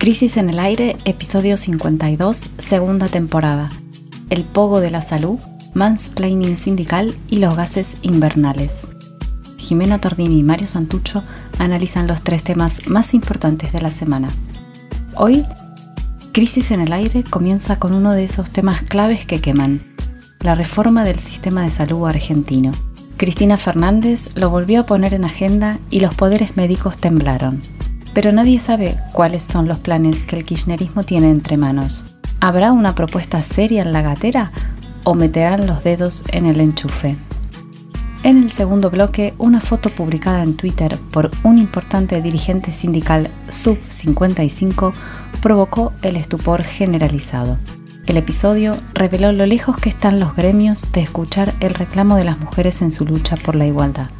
[0.00, 3.68] Crisis en el aire, episodio 52, segunda temporada.
[4.30, 5.38] El pogo de la salud,
[5.74, 8.88] mansplaining sindical y los gases invernales.
[9.58, 11.22] Jimena Tordini y Mario Santucho
[11.58, 14.30] analizan los tres temas más importantes de la semana.
[15.16, 15.44] Hoy,
[16.32, 19.82] Crisis en el aire comienza con uno de esos temas claves que queman,
[20.40, 22.72] la reforma del sistema de salud argentino.
[23.18, 27.60] Cristina Fernández lo volvió a poner en agenda y los poderes médicos temblaron.
[28.14, 32.04] Pero nadie sabe cuáles son los planes que el kirchnerismo tiene entre manos.
[32.40, 34.50] ¿Habrá una propuesta seria en la gatera
[35.04, 37.16] o meterán los dedos en el enchufe?
[38.22, 44.92] En el segundo bloque, una foto publicada en Twitter por un importante dirigente sindical sub-55
[45.40, 47.58] provocó el estupor generalizado.
[48.06, 52.38] El episodio reveló lo lejos que están los gremios de escuchar el reclamo de las
[52.40, 54.10] mujeres en su lucha por la igualdad.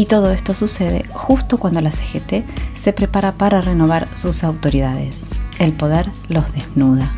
[0.00, 5.26] Y todo esto sucede justo cuando la CGT se prepara para renovar sus autoridades.
[5.58, 7.12] El poder los desnuda.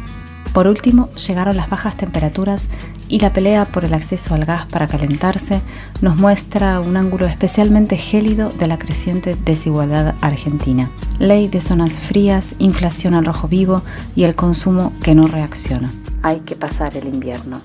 [0.53, 2.69] Por último, llegaron las bajas temperaturas
[3.07, 5.61] y la pelea por el acceso al gas para calentarse
[6.01, 10.91] nos muestra un ángulo especialmente gélido de la creciente desigualdad argentina.
[11.21, 13.83] Ley de zonas frías, inflación al rojo vivo
[14.17, 15.93] y el consumo que no reacciona.
[16.23, 17.61] Hay que pasar el invierno.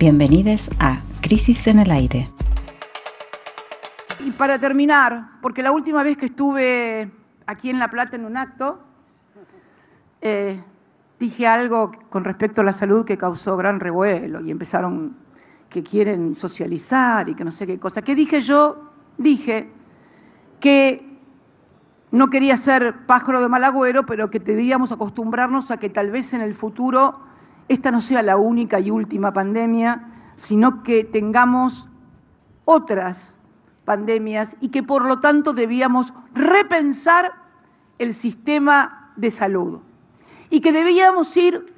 [0.00, 2.28] Bienvenidos a Crisis en el Aire.
[4.24, 7.10] Y para terminar, porque la última vez que estuve
[7.46, 8.80] aquí en La Plata en un acto,
[10.20, 10.62] eh,
[11.18, 15.16] dije algo con respecto a la salud que causó gran revuelo y empezaron
[15.70, 18.02] que quieren socializar y que no sé qué cosa.
[18.02, 18.90] ¿Qué dije yo?
[19.16, 19.70] Dije
[20.58, 21.18] que
[22.10, 26.34] no quería ser pájaro de mal agüero, pero que deberíamos acostumbrarnos a que tal vez
[26.34, 27.20] en el futuro
[27.68, 31.88] esta no sea la única y última pandemia, sino que tengamos
[32.64, 33.39] otras
[33.90, 37.32] pandemias y que por lo tanto debíamos repensar
[37.98, 39.80] el sistema de salud
[40.48, 41.74] y que debíamos ir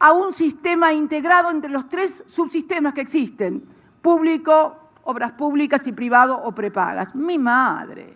[0.00, 3.62] a un sistema integrado entre los tres subsistemas que existen,
[4.02, 7.14] público, obras públicas y privado o prepagas.
[7.14, 8.14] Mi madre.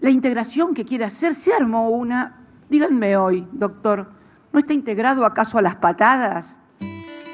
[0.00, 2.38] La integración que quiere hacer, se armó una,
[2.70, 4.08] díganme hoy, doctor,
[4.50, 6.58] ¿no está integrado acaso a las patadas?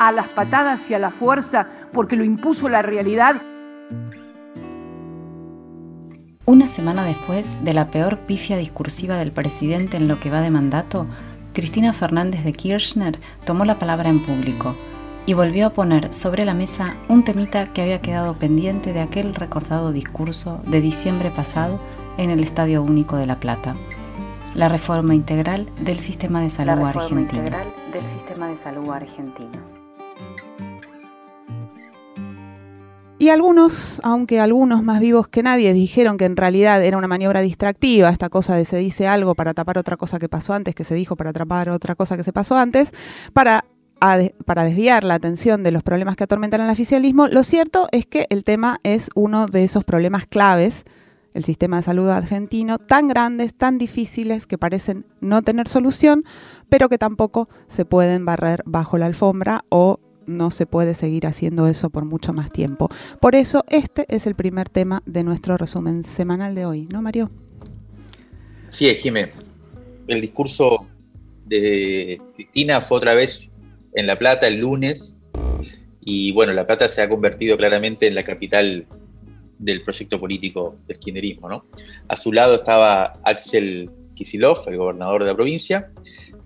[0.01, 3.41] A las patadas y a la fuerza porque lo impuso la realidad.
[6.45, 10.51] Una semana después de la peor pifia discursiva del presidente en lo que va de
[10.51, 11.07] mandato,
[11.53, 14.75] Cristina Fernández de Kirchner tomó la palabra en público
[15.25, 19.37] y volvió a poner sobre la mesa un temita que había quedado pendiente de aquel
[19.37, 21.79] recordado discurso de diciembre pasado
[22.19, 23.77] en el Estadio Único de La Plata,
[24.57, 27.41] la reforma integral del sistema de salud argentino.
[33.23, 37.41] Y algunos, aunque algunos más vivos que nadie, dijeron que en realidad era una maniobra
[37.41, 40.83] distractiva, esta cosa de se dice algo para tapar otra cosa que pasó antes, que
[40.83, 42.91] se dijo para tapar otra cosa que se pasó antes,
[43.33, 43.65] para,
[44.45, 48.27] para desviar la atención de los problemas que atormentan al oficialismo, lo cierto es que
[48.29, 50.83] el tema es uno de esos problemas claves,
[51.33, 56.25] el sistema de salud argentino, tan grandes, tan difíciles, que parecen no tener solución,
[56.69, 61.67] pero que tampoco se pueden barrer bajo la alfombra o no se puede seguir haciendo
[61.67, 62.89] eso por mucho más tiempo.
[63.21, 67.31] Por eso este es el primer tema de nuestro resumen semanal de hoy, ¿no, Mario?
[68.71, 69.37] Sí, Jiménez.
[70.07, 70.87] El discurso
[71.47, 73.51] de Cristina fue otra vez
[73.95, 75.15] en La Plata el lunes
[76.01, 78.87] y bueno, La Plata se ha convertido claramente en la capital
[79.59, 81.67] del proyecto político del kirchnerismo, ¿no?
[82.09, 85.93] A su lado estaba Axel Kisilov, el gobernador de la provincia,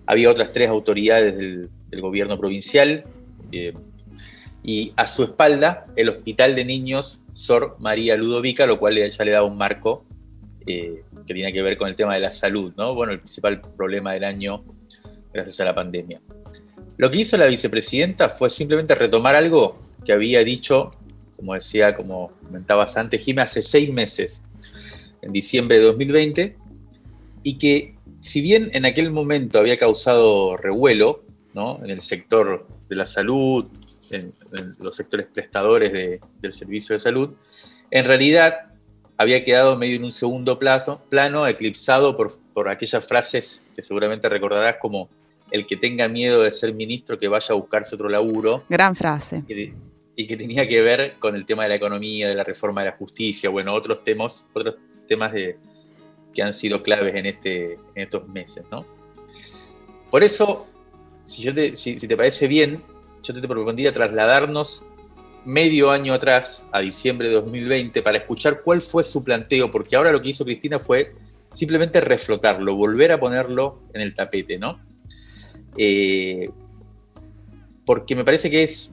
[0.05, 1.69] había otras tres autoridades del
[2.01, 3.05] gobierno provincial,
[3.51, 3.73] eh,
[4.63, 9.31] y a su espalda el Hospital de Niños Sor María Ludovica, lo cual ya le
[9.31, 10.05] da un marco
[10.65, 12.93] eh, que tiene que ver con el tema de la salud, ¿no?
[12.93, 14.63] Bueno, el principal problema del año
[15.33, 16.21] gracias a la pandemia.
[16.97, 20.91] Lo que hizo la vicepresidenta fue simplemente retomar algo que había dicho,
[21.35, 24.43] como decía, como comentabas antes, Jimé, hace seis meses,
[25.21, 26.57] en diciembre de 2020,
[27.43, 31.23] y que si bien en aquel momento había causado revuelo
[31.53, 31.79] ¿no?
[31.83, 33.65] en el sector de la salud,
[34.11, 34.31] en,
[34.79, 37.31] los sectores prestadores del servicio de salud,
[37.91, 38.67] en realidad
[39.17, 44.29] había quedado medio en un segundo plazo, plano, eclipsado por, por aquellas frases que seguramente
[44.29, 45.09] recordarás como
[45.51, 48.63] el que tenga miedo de ser ministro que vaya a buscarse otro laburo.
[48.69, 49.43] Gran frase.
[49.47, 52.89] Y, que tenía que ver con el tema de la economía, de la reforma de
[52.89, 54.75] la justicia, bueno, otros temas, otros
[55.07, 55.57] temas de,
[56.33, 58.85] que han sido claves en, este, en estos meses, ¿no?
[60.09, 60.67] Por eso
[61.27, 62.81] si, te, parece bien,
[63.21, 64.83] yo te propondría trasladarnos
[65.43, 70.13] medio año atrás, a diciembre de 2020, para escuchar cuál fue su planteo, porque ahora
[70.13, 71.13] lo que hizo Cristina fue
[71.51, 74.79] simplemente reflotarlo, volver a ponerlo en el tapete, ¿no?
[75.77, 76.49] Eh,
[77.85, 78.91] porque me parece que es,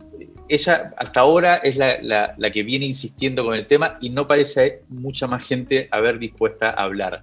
[0.48, 5.28] ella hasta ahora es la, que viene insistiendo con el tema y no parece mucha
[5.28, 7.22] más gente haber dispuesta a hablar.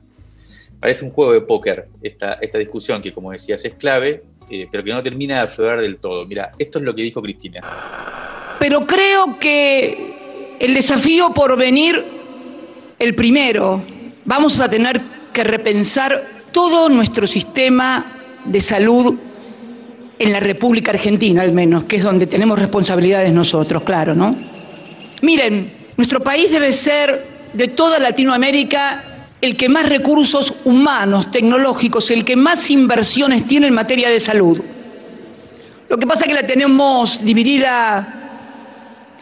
[0.80, 4.83] Parece un juego de póker esta, esta discusión que, como decías, es clave, eh, pero
[4.83, 6.25] que no termina de aflorar del todo.
[6.25, 8.57] Mira, esto es lo que dijo Cristina.
[8.59, 12.03] Pero creo que el desafío por venir,
[13.00, 13.81] el primero,
[14.25, 15.01] vamos a tener
[15.31, 16.21] que repensar
[16.51, 18.12] todo nuestro sistema
[18.44, 19.15] de salud
[20.19, 24.36] en la República Argentina al menos, que es donde tenemos responsabilidades nosotros, claro, ¿no?
[25.21, 29.11] Miren, nuestro país debe ser de toda Latinoamérica
[29.42, 34.62] el que más recursos humanos, tecnológicos, el que más inversiones tiene en materia de salud.
[35.90, 38.22] Lo que pasa es que la tenemos dividida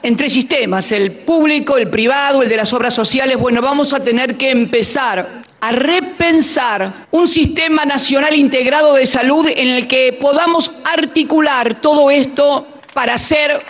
[0.04, 3.38] en tres sistemas, el público, el privado, el de las obras sociales.
[3.38, 5.28] Bueno, vamos a tener que empezar
[5.62, 12.68] a repensar un sistema nacional integrado de salud en el que podamos articular todo esto
[12.94, 13.62] para hacer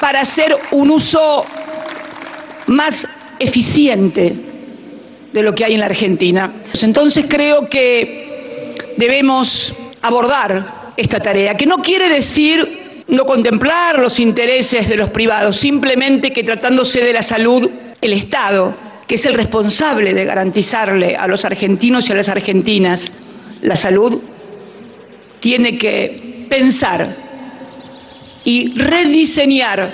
[0.00, 1.44] para hacer un uso
[2.66, 3.06] más
[3.38, 4.34] eficiente
[5.32, 6.52] de lo que hay en la Argentina.
[6.80, 14.88] Entonces creo que debemos abordar esta tarea, que no quiere decir no contemplar los intereses
[14.88, 18.74] de los privados, simplemente que tratándose de la salud, el Estado,
[19.06, 23.12] que es el responsable de garantizarle a los argentinos y a las argentinas
[23.62, 24.20] la salud,
[25.40, 27.27] tiene que pensar
[28.48, 29.90] y rediseñar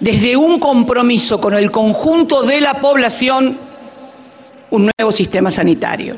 [0.00, 3.56] desde un compromiso con el conjunto de la población
[4.72, 6.16] un nuevo sistema sanitario.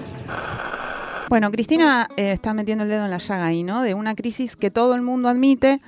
[1.28, 3.82] Bueno, Cristina eh, está metiendo el dedo en la llaga ahí, ¿no?
[3.82, 5.82] De una crisis que todo el mundo admite.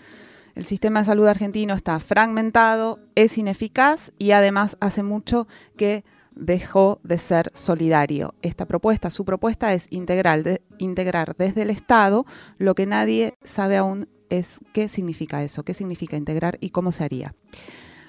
[0.55, 5.49] El sistema de salud argentino está fragmentado, es ineficaz y además hace mucho
[5.79, 8.35] que dejó de ser solidario.
[8.43, 12.27] Esta propuesta, su propuesta es integral, integrar desde el Estado
[12.59, 17.05] lo que nadie sabe aún es qué significa eso, qué significa integrar y cómo se
[17.05, 17.35] haría.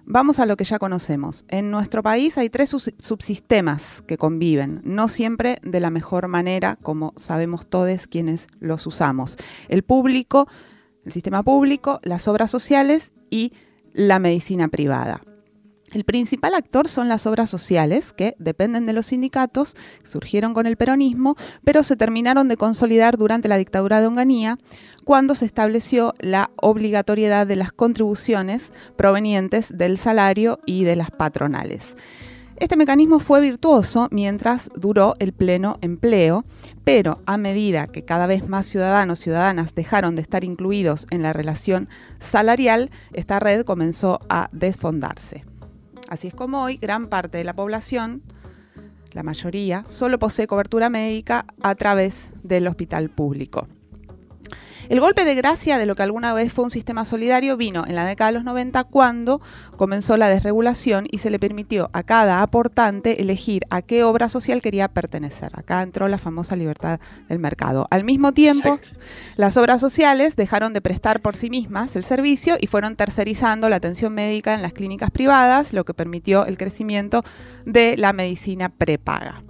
[0.05, 1.45] Vamos a lo que ya conocemos.
[1.49, 7.13] En nuestro país hay tres subsistemas que conviven, no siempre de la mejor manera, como
[7.15, 9.37] sabemos todos quienes los usamos.
[9.67, 10.47] El público,
[11.05, 13.53] el sistema público, las obras sociales y
[13.93, 15.21] la medicina privada.
[15.91, 20.77] El principal actor son las obras sociales, que dependen de los sindicatos, surgieron con el
[20.77, 24.57] peronismo, pero se terminaron de consolidar durante la dictadura de Onganía,
[25.09, 31.97] cuando se estableció la obligatoriedad de las contribuciones provenientes del salario y de las patronales.
[32.57, 36.45] Este mecanismo fue virtuoso mientras duró el pleno empleo,
[36.83, 41.23] pero a medida que cada vez más ciudadanos y ciudadanas dejaron de estar incluidos en
[41.23, 41.89] la relación
[42.19, 45.43] salarial, esta red comenzó a desfondarse.
[46.07, 48.21] Así es como hoy gran parte de la población,
[49.13, 53.67] la mayoría, solo posee cobertura médica a través del hospital público.
[54.89, 57.93] El golpe de gracia de lo que alguna vez fue un sistema solidario vino en
[57.93, 59.39] la década de los 90 cuando
[59.77, 64.63] comenzó la desregulación y se le permitió a cada aportante elegir a qué obra social
[64.63, 65.51] quería pertenecer.
[65.53, 67.85] Acá entró la famosa libertad del mercado.
[67.91, 68.79] Al mismo tiempo,
[69.35, 73.75] las obras sociales dejaron de prestar por sí mismas el servicio y fueron tercerizando la
[73.75, 77.23] atención médica en las clínicas privadas, lo que permitió el crecimiento
[77.63, 79.43] de la medicina prepaga.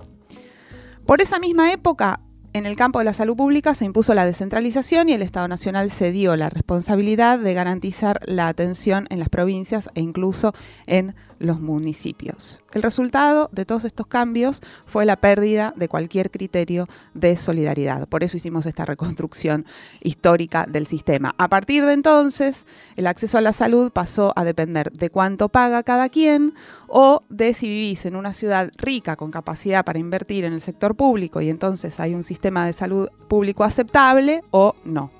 [1.05, 2.19] Por esa misma época,
[2.53, 5.91] en el campo de la salud pública se impuso la descentralización y el Estado Nacional
[5.91, 10.53] cedió la responsabilidad de garantizar la atención en las provincias e incluso
[10.88, 12.62] en los municipios.
[12.74, 18.08] El resultado de todos estos cambios fue la pérdida de cualquier criterio de solidaridad.
[18.08, 19.65] Por eso hicimos esta reconstrucción
[20.01, 21.34] histórica del sistema.
[21.38, 22.65] A partir de entonces,
[22.98, 26.56] el acceso a la salud pasó a depender de cuánto paga cada quien
[26.88, 30.96] o de si vivís en una ciudad rica con capacidad para invertir en el sector
[30.96, 35.12] público y entonces hay un sistema de salud público aceptable o no.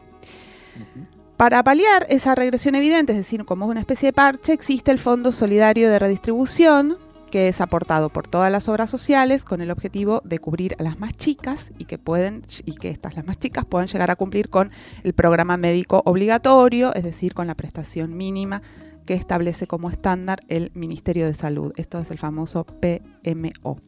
[1.38, 5.31] Para paliar esa regresión evidente, es decir, como una especie de parche, existe el Fondo
[5.31, 6.97] Solidario de Redistribución,
[7.31, 10.99] que es aportado por todas las obras sociales con el objetivo de cubrir a las
[10.99, 14.49] más chicas y que pueden y que estas las más chicas puedan llegar a cumplir
[14.49, 14.71] con
[15.03, 18.61] el programa médico obligatorio, es decir, con la prestación mínima
[19.09, 21.73] que establece como estándar el Ministerio de Salud.
[21.77, 23.81] Esto es el famoso PMO.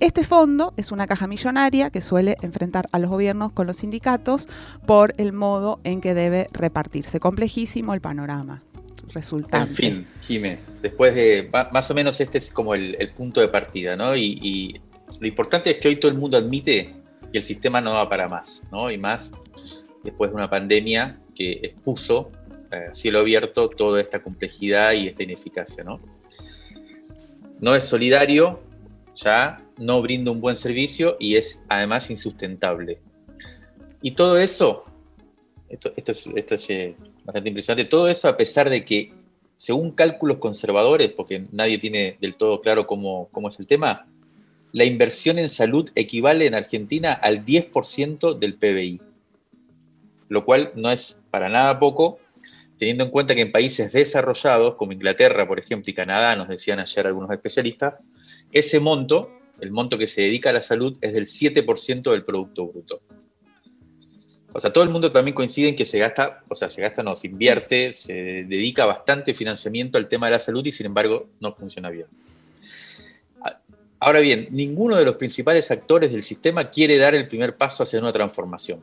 [0.00, 4.48] Este fondo es una caja millonaria que suele enfrentar a los gobiernos con los sindicatos
[4.86, 7.20] por el modo en que debe repartirse.
[7.20, 8.62] Complejísimo el panorama.
[9.12, 9.68] Resultante.
[9.68, 13.94] En fin, Jiménez, después de más o menos este es como el, punto de partida,
[13.94, 14.16] ¿no?
[14.16, 14.80] Y, y,
[15.20, 16.94] lo importante es que hoy todo el mundo admite
[17.30, 18.90] que el sistema no va para más, ¿no?
[18.90, 19.32] Y más
[20.02, 22.32] después de una pandemia que expuso
[22.92, 25.84] cielo abierto toda esta complejidad y esta ineficacia.
[25.84, 26.00] ¿no?
[27.60, 28.60] no es solidario,
[29.14, 33.00] ya no brinda un buen servicio y es además insustentable.
[34.02, 34.84] Y todo eso,
[35.68, 39.12] esto, es, eh, bastante impresionante, todo eso a pesar de que,
[39.56, 44.06] según cálculos conservadores, porque nadie tiene del todo claro cómo, cómo es el tema,
[44.72, 49.00] la inversión en salud equivale en Argentina al 10% del PBI,
[50.28, 52.18] lo cual no es para nada poco,
[52.78, 56.78] teniendo en cuenta que en países desarrollados, como Inglaterra, por ejemplo, y Canadá, nos decían
[56.78, 57.94] ayer algunos especialistas,
[58.52, 59.30] ese monto,
[59.60, 63.00] el monto que se dedica a la salud, es del 7% del Producto Bruto.
[64.52, 67.02] O sea, todo el mundo también coincide en que se gasta, o sea, se gasta,
[67.02, 68.14] no, se invierte, se
[68.44, 72.06] dedica bastante financiamiento al tema de la salud y sin embargo no funciona bien.
[73.98, 77.98] Ahora bien, ninguno de los principales actores del sistema quiere dar el primer paso hacia
[77.98, 78.82] una transformación.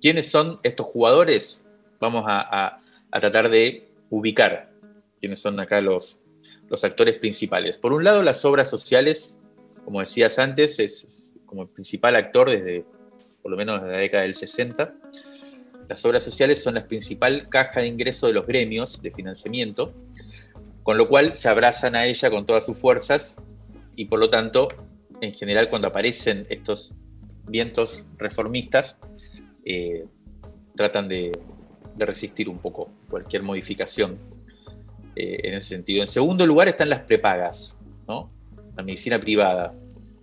[0.00, 1.62] ¿Quiénes son estos jugadores?
[2.00, 2.80] Vamos a,
[3.10, 4.72] tratar de ubicar
[5.20, 6.20] quiénes son acá los,
[6.68, 7.76] los actores principales.
[7.76, 9.38] Por un lado, las obras sociales,
[9.84, 12.84] como decías antes, es como el principal actor desde
[13.42, 14.94] por lo menos desde la década del 60.
[15.88, 19.94] Las obras sociales son la principal caja de ingreso de los gremios de financiamiento,
[20.82, 23.36] con lo cual se abrazan a ella con todas sus fuerzas
[23.96, 24.68] y por lo tanto,
[25.20, 26.94] en general, cuando aparecen estos
[27.46, 28.98] vientos reformistas,
[29.64, 30.06] eh,
[30.76, 31.32] tratan de,
[32.06, 34.18] resistir un poco cualquier modificación
[35.16, 36.00] eh, en ese sentido.
[36.00, 37.76] En segundo lugar están las prepagas,
[38.76, 39.74] la medicina privada.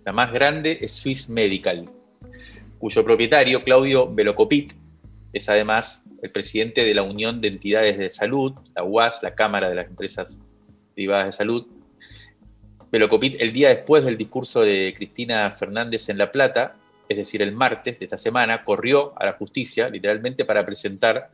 [0.04, 1.90] La más grande es Swiss Medical,
[2.78, 4.72] cuyo propietario, Claudio Velocopit,
[5.32, 9.68] es además el presidente de la Unión de Entidades de Salud, la UAS, la Cámara
[9.68, 10.40] de las Empresas
[10.94, 11.66] Privadas de Salud.
[12.90, 16.76] Velocopit, el día después del discurso de Cristina Fernández en La Plata,
[17.08, 21.30] es decir, el martes de esta semana, corrió a la justicia, literalmente, para presentar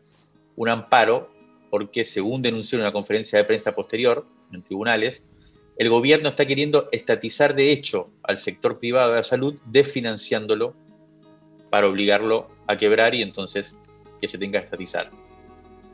[0.56, 1.30] un amparo,
[1.70, 5.24] porque según denunció en una conferencia de prensa posterior en tribunales,
[5.76, 10.74] el gobierno está queriendo estatizar de hecho al sector privado de la salud, desfinanciándolo
[11.70, 13.76] para obligarlo a quebrar y entonces
[14.20, 15.10] que se tenga que estatizar.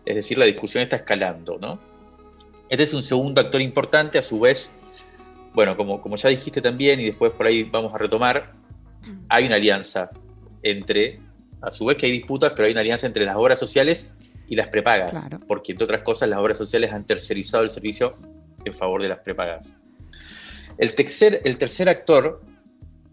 [0.04, 1.80] Es decir, la discusión está escalando, ¿no?
[2.68, 4.70] Este es un segundo actor importante, a su vez,
[5.54, 8.52] bueno, como, como ya dijiste también, y después por ahí vamos a retomar,
[9.28, 10.10] hay una alianza
[10.62, 11.20] entre,
[11.62, 14.10] a su vez que hay disputas, pero hay una alianza entre las obras sociales
[14.50, 18.16] y las prepagas, porque entre otras cosas las obras sociales han tercerizado el servicio
[18.64, 19.76] en favor de las prepagas.
[20.76, 22.42] El tercer, el tercer actor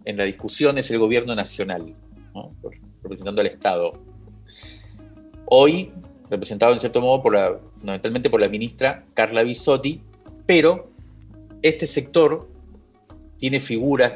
[0.04, 1.96] en la discusión es el gobierno nacional
[3.04, 4.02] representando al Estado.
[5.46, 5.92] Hoy
[6.30, 10.02] representado en cierto modo por la, fundamentalmente por la ministra Carla Bisotti,
[10.48, 10.92] pero
[11.62, 12.50] este sector
[13.38, 14.14] tiene figuras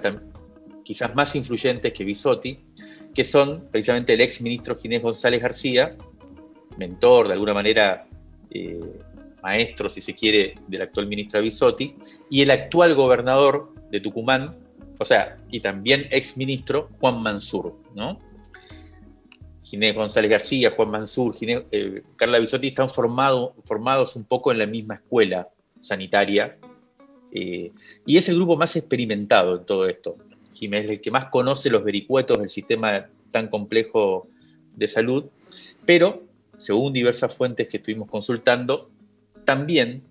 [0.83, 2.59] quizás más influyentes que Bisotti,
[3.13, 5.95] que son precisamente el ex ministro Ginés González García,
[6.81, 8.07] mentor, de alguna manera
[8.49, 8.79] eh,
[9.41, 11.95] maestro, si se quiere, del actual ministro Bisotti,
[12.29, 14.57] y el actual gobernador de Tucumán,
[14.97, 18.19] o sea, y también ex ministro Juan Mansur, ¿no?
[19.63, 24.95] Ginés González García, Juan Mansur, eh, Carla Bisotti están formados un poco en la misma
[24.95, 26.57] escuela sanitaria
[27.31, 27.71] eh,
[28.05, 30.13] y es el grupo más experimentado en todo esto.
[30.53, 34.27] Jiménez es el que más conoce los vericuetos del sistema tan complejo
[34.75, 35.25] de salud,
[35.85, 36.23] pero
[36.61, 38.91] según diversas fuentes que estuvimos consultando,
[39.45, 40.03] también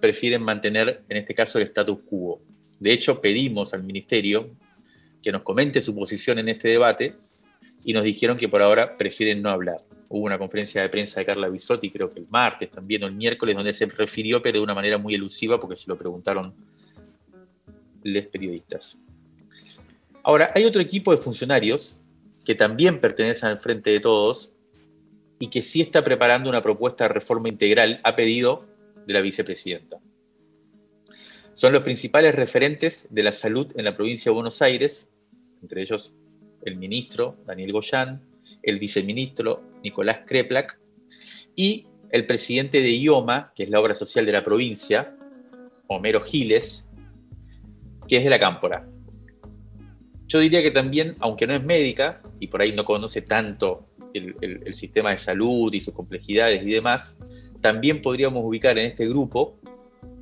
[0.00, 2.42] prefieren mantener, en este caso, el status quo.
[2.78, 4.50] De hecho, pedimos al Ministerio
[5.22, 7.14] que nos comente su posición en este debate
[7.86, 9.78] y nos dijeron que por ahora prefieren no hablar.
[10.10, 13.14] Hubo una conferencia de prensa de Carla Bisotti, creo que el martes también o el
[13.14, 16.54] miércoles, donde se refirió, pero de una manera muy elusiva, porque se lo preguntaron
[18.02, 18.98] los periodistas.
[20.22, 21.98] Ahora, hay otro equipo de funcionarios
[22.44, 24.52] que también pertenecen al Frente de Todos
[25.38, 28.66] y que sí está preparando una propuesta de reforma integral a pedido
[29.06, 29.98] de la vicepresidenta.
[31.52, 35.08] Son los principales referentes de la salud en la provincia de Buenos Aires,
[35.62, 36.14] entre ellos
[36.64, 38.22] el ministro Daniel Goyán,
[38.62, 40.80] el viceministro Nicolás Kreplak
[41.56, 45.16] y el presidente de IOMA, que es la obra social de la provincia,
[45.88, 46.86] Homero Giles,
[48.06, 48.88] que es de la Cámpora.
[50.26, 53.87] Yo diría que también, aunque no es médica y por ahí no conoce tanto
[54.40, 57.16] el, sistema de salud y sus complejidades y demás,
[57.60, 59.58] también podríamos ubicar en este grupo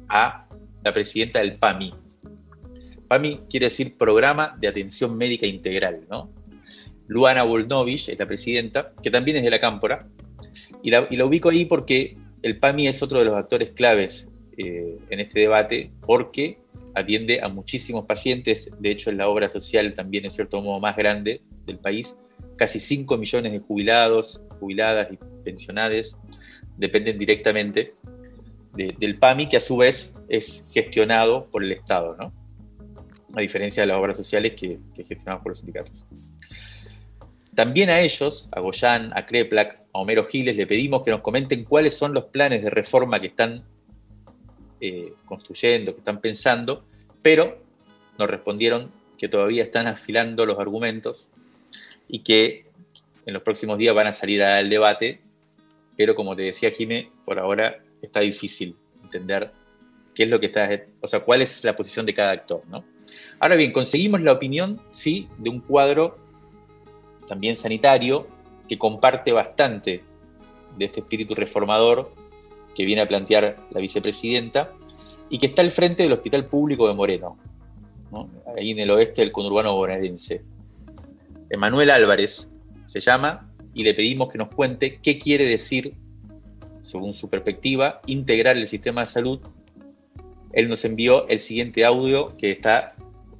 [0.08, 0.48] a
[0.82, 1.94] la presidenta del PAMI.
[3.08, 6.32] PAMI quiere decir Programa de Atención Médica Integral, ¿no?
[7.08, 10.08] Luana Volnovich es la presidenta, que también es de la Cámpora,
[10.82, 15.20] y la, ubico ahí porque el PAMI es otro de los actores claves eh, en
[15.20, 16.58] este debate, porque
[16.94, 20.96] atiende a muchísimos pacientes, de hecho es la obra social también en cierto modo más
[20.96, 22.16] grande del país,
[22.56, 26.18] casi 5 millones de jubilados, jubiladas y pensionadas
[26.76, 27.94] dependen directamente
[28.74, 32.32] del PAMI, que a su vez es gestionado por el Estado, ¿no?
[33.34, 36.06] A diferencia de las obras sociales que, que gestionamos por los sindicatos.
[37.54, 41.64] También a ellos, a Goyán, a Kreplak, a Homero Giles, le pedimos que nos comenten
[41.64, 43.64] cuáles son los planes de reforma que están
[44.78, 46.84] eh, construyendo, que están pensando,
[47.22, 47.62] pero
[48.18, 51.30] nos respondieron que todavía están afilando los argumentos
[52.08, 52.66] y que
[53.24, 55.20] en los próximos días van a salir al debate,
[55.96, 59.50] pero como te decía Jimé, por ahora está difícil entender
[60.14, 60.68] qué es lo que está,
[61.00, 62.84] o sea, cuál es la posición de cada actor, ¿no?
[63.38, 66.18] Ahora bien, conseguimos la opinión, sí, de un cuadro
[67.26, 68.28] también sanitario,
[68.68, 70.02] que comparte bastante
[70.76, 72.12] de este espíritu reformador
[72.74, 74.72] que viene a plantear la vicepresidenta
[75.28, 77.38] y que está al frente del Hospital Público de Moreno,
[78.56, 80.42] ahí en el oeste del conurbano bonaerense.
[81.50, 82.48] Emanuel Álvarez
[82.86, 85.94] se llama y le pedimos que nos cuente qué quiere decir,
[86.82, 89.40] según su perspectiva, integrar el sistema de salud.
[90.52, 92.94] Él nos envió el siguiente audio que está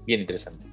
[0.07, 0.67] bien interesante.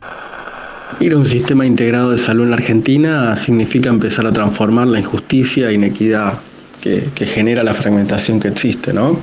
[1.00, 5.00] Ir a un sistema integrado de salud en la Argentina significa empezar a transformar la
[5.00, 6.40] injusticia e inequidad
[6.84, 9.18] que, genera la fragmentación que existe, ¿no?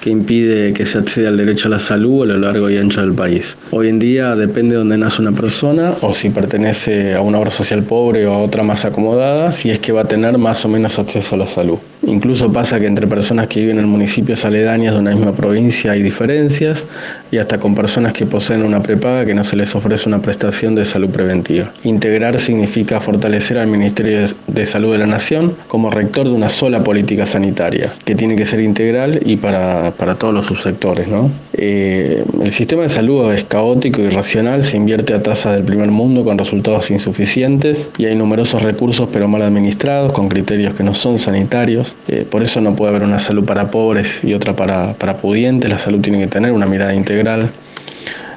[0.00, 3.00] que impide que se acceda al derecho a la salud a lo largo y ancho
[3.00, 3.56] del país.
[3.72, 7.50] Hoy en día depende de dónde nace una persona o si pertenece a una obra
[7.50, 10.68] social pobre o a otra más acomodada, si es que va a tener más o
[10.68, 11.78] menos acceso a la salud.
[12.06, 16.02] Incluso pasa que entre personas que viven en municipios aledaños de una misma provincia hay
[16.02, 16.86] diferencias
[17.30, 20.74] y hasta con personas que poseen una prepaga que no se les ofrece una prestación
[20.74, 21.72] de salud preventiva.
[21.84, 26.82] Integrar significa fortalecer al Ministerio de Salud de la Nación como rector de una sola
[26.82, 31.06] política sanitaria, que tiene que ser integral y para, para todos los subsectores.
[31.08, 31.30] ¿no?
[31.52, 35.90] Eh, el sistema de salud es caótico y irracional, se invierte a tasas del primer
[35.90, 40.94] mundo con resultados insuficientes y hay numerosos recursos pero mal administrados, con criterios que no
[40.94, 41.89] son sanitarios.
[42.08, 45.70] Eh, por eso no puede haber una salud para pobres y otra para, para pudientes.
[45.70, 47.50] La salud tiene que tener una mirada integral.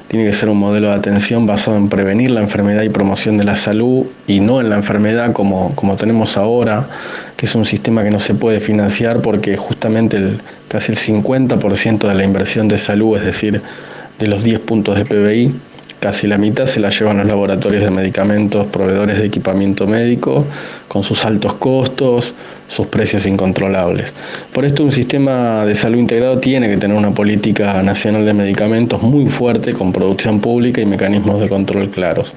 [0.08, 3.46] Tiene que ser un modelo de atención basado en prevenir la enfermedad y promoción de
[3.46, 6.88] la salud y no en la enfermedad como, como tenemos ahora,
[7.36, 12.08] que es un sistema que no se puede financiar porque justamente el, casi el 50%
[12.08, 13.62] de la inversión de salud, es decir,
[14.20, 15.52] de los 10 puntos de PBI,
[16.04, 20.46] Casi la mitad se la llevan los laboratorios de medicamentos, proveedores de equipamiento médico,
[20.90, 22.34] con sus altos costos,
[22.68, 24.14] sus precios incontrolables.
[24.54, 29.02] Por esto un sistema de salud integrado tiene que tener una política nacional de medicamentos
[29.02, 32.34] muy fuerte, con producción pública y mecanismos de control claros.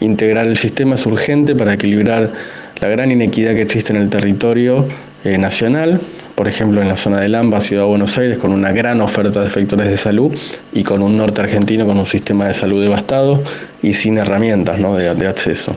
[0.00, 2.30] Integrar el sistema es urgente para equilibrar
[2.80, 4.86] la gran inequidad que existe en el territorio
[5.24, 6.00] eh, nacional,
[6.34, 9.42] por ejemplo en la zona de Lamba, Ciudad de Buenos Aires, con una gran oferta
[9.42, 10.34] de efectores de salud
[10.72, 13.42] y con un norte argentino con un sistema de salud devastado
[13.82, 15.76] y sin herramientas de, acceso.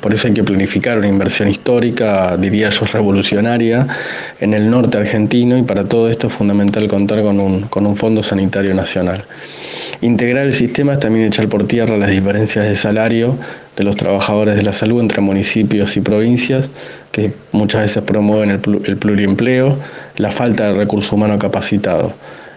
[0.00, 3.86] Por eso hay que planificar una inversión histórica, diría yo, revolucionaria
[4.40, 8.74] en el norte argentino y para todo esto es fundamental contar con un, fondo sanitario
[8.74, 9.24] nacional.
[10.02, 13.36] Integrar el sistema es también echar por tierra las diferencias de salario
[13.74, 16.68] de los trabajadores de la salud entre municipios y provincias,
[17.10, 19.76] que muchas veces promueven el, pluriempleo,
[20.16, 22.12] la falta de recurso humano capacitado.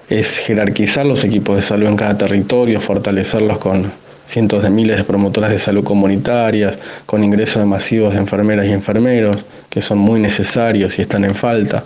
[0.10, 3.92] Es jerarquizar los equipos de salud en cada territorio, fortalecerlos con
[4.32, 9.46] cientos de miles de promotoras de salud comunitarias, con ingresos masivos de enfermeras y enfermeros,
[9.70, 11.84] que son muy necesarios y están en falta.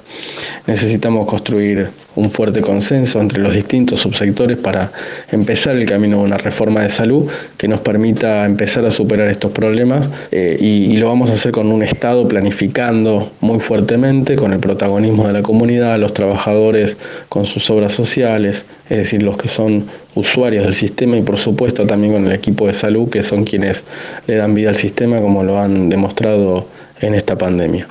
[0.67, 4.91] Necesitamos construir un fuerte consenso entre los distintos subsectores para
[5.31, 9.51] empezar el camino de una reforma de salud que nos permita empezar a superar estos
[9.51, 14.53] problemas eh, y, y, lo vamos a hacer con un Estado planificando muy fuertemente, con
[14.53, 16.97] el protagonismo de la comunidad, los trabajadores
[17.29, 21.85] con sus obras sociales, es decir, los que son usuarios del sistema y por supuesto
[21.85, 23.83] también con el equipo de salud que son quienes
[24.27, 26.67] le dan vida al sistema como lo han demostrado
[27.01, 27.87] en esta pandemia.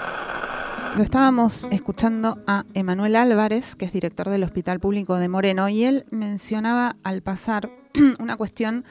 [0.96, 5.83] Lo estábamos escuchando a Emanuel Álvarez, que es director del Hospital Público de Moreno, y
[5.83, 7.68] él mencionaba al pasar
[8.20, 8.85] una cuestión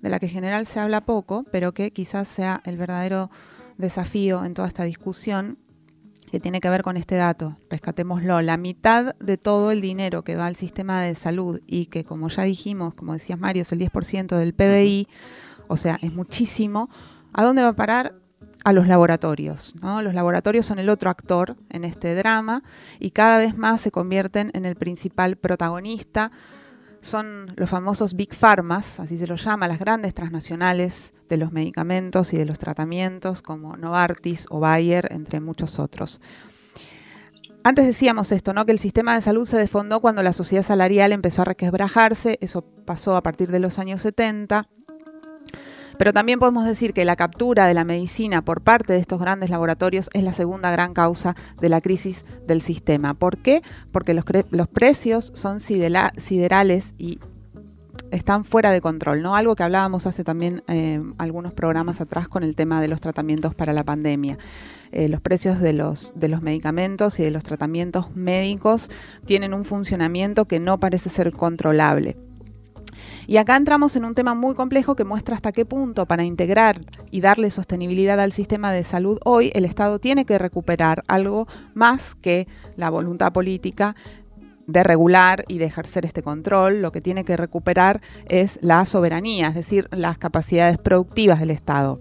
[0.00, 3.30] de la que en general se habla poco, pero que quizás sea el verdadero
[3.76, 5.58] desafío en toda esta discusión,
[6.30, 7.58] que tiene que ver con este dato.
[7.68, 8.40] Rescatémoslo.
[8.40, 12.28] La mitad de todo el dinero que va al sistema de salud y que, como
[12.28, 15.08] ya dijimos, como decías Mario, es el 10% del PBI,
[15.68, 16.88] o sea, es muchísimo.
[17.34, 18.19] ¿A dónde va a parar?
[18.64, 19.74] A los laboratorios.
[19.82, 22.62] Los laboratorios son el otro actor en este drama
[22.98, 26.30] y cada vez más se convierten en el principal protagonista.
[27.00, 32.32] Son los famosos Big Pharmas, así se los llama, las grandes transnacionales de los medicamentos
[32.34, 36.20] y de los tratamientos como Novartis o Bayer, entre muchos otros.
[37.62, 38.64] Antes decíamos esto, ¿no?
[38.64, 42.62] Que el sistema de salud se desfondó cuando la sociedad salarial empezó a requebrajarse, eso
[42.62, 44.66] pasó a partir de los años 70
[46.00, 49.50] Pero también podemos decir que la captura de la medicina por parte de estos grandes
[49.50, 53.12] laboratorios es la segunda gran causa de la crisis del sistema.
[53.12, 53.60] ¿Por qué?
[53.92, 54.24] Porque los,
[54.68, 57.18] precios son siderales y
[58.12, 59.36] están fuera de control, ¿no?
[59.36, 63.54] Algo que hablábamos hace también eh, algunos programas atrás con el tema de los tratamientos
[63.54, 64.38] para la pandemia.
[64.92, 68.88] Eh, los precios de los medicamentos y de los tratamientos médicos
[69.26, 72.16] tienen un funcionamiento que no parece ser controlable.
[73.30, 76.80] Y acá entramos en un tema muy complejo que muestra hasta qué punto para integrar
[77.12, 82.16] y darle sostenibilidad al sistema de salud hoy el Estado tiene que recuperar algo más
[82.16, 83.94] que la voluntad política
[84.66, 89.46] de regular y de ejercer este control, lo que tiene que recuperar es la soberanía,
[89.46, 92.00] es decir, las capacidades productivas del Estado.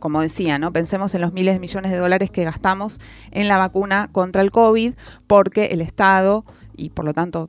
[0.00, 0.70] Como decía, ¿no?
[0.70, 4.50] Pensemos en los miles de millones de dólares que gastamos en la vacuna contra el
[4.50, 4.92] COVID,
[5.26, 6.44] porque el Estado
[6.76, 7.48] y por lo tanto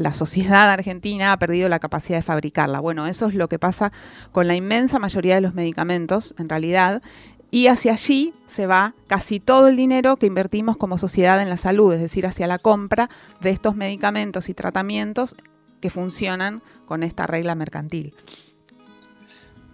[0.00, 2.80] la sociedad argentina ha perdido la capacidad de fabricarla.
[2.80, 3.92] Bueno, eso es lo que pasa
[4.32, 7.02] con la inmensa mayoría de los medicamentos, en realidad,
[7.50, 11.56] y hacia allí se va casi todo el dinero que invertimos como sociedad en la
[11.56, 13.10] salud, es decir, hacia la compra
[13.40, 15.36] de estos medicamentos y tratamientos
[15.80, 18.14] que funcionan con esta regla mercantil.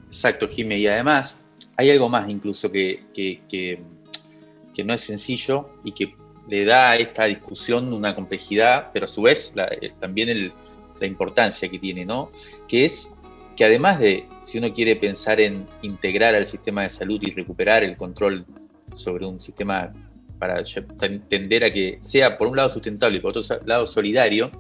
[0.06, 0.78] Exacto, Jimé.
[0.78, 1.40] Y además
[1.76, 3.82] hay algo más incluso que, que,
[4.84, 6.14] no es sencillo y que
[6.48, 10.52] le da a esta discusión una complejidad, pero a su vez eh, también
[11.00, 12.30] la importancia que tiene, ¿no?
[12.68, 13.14] Que es
[13.56, 17.82] que además de, si uno quiere pensar en integrar al sistema de salud y recuperar
[17.82, 18.44] el control
[18.92, 19.92] sobre un sistema
[20.38, 20.62] para
[21.28, 24.50] tender a que sea por un lado sustentable y por otro lado solidario,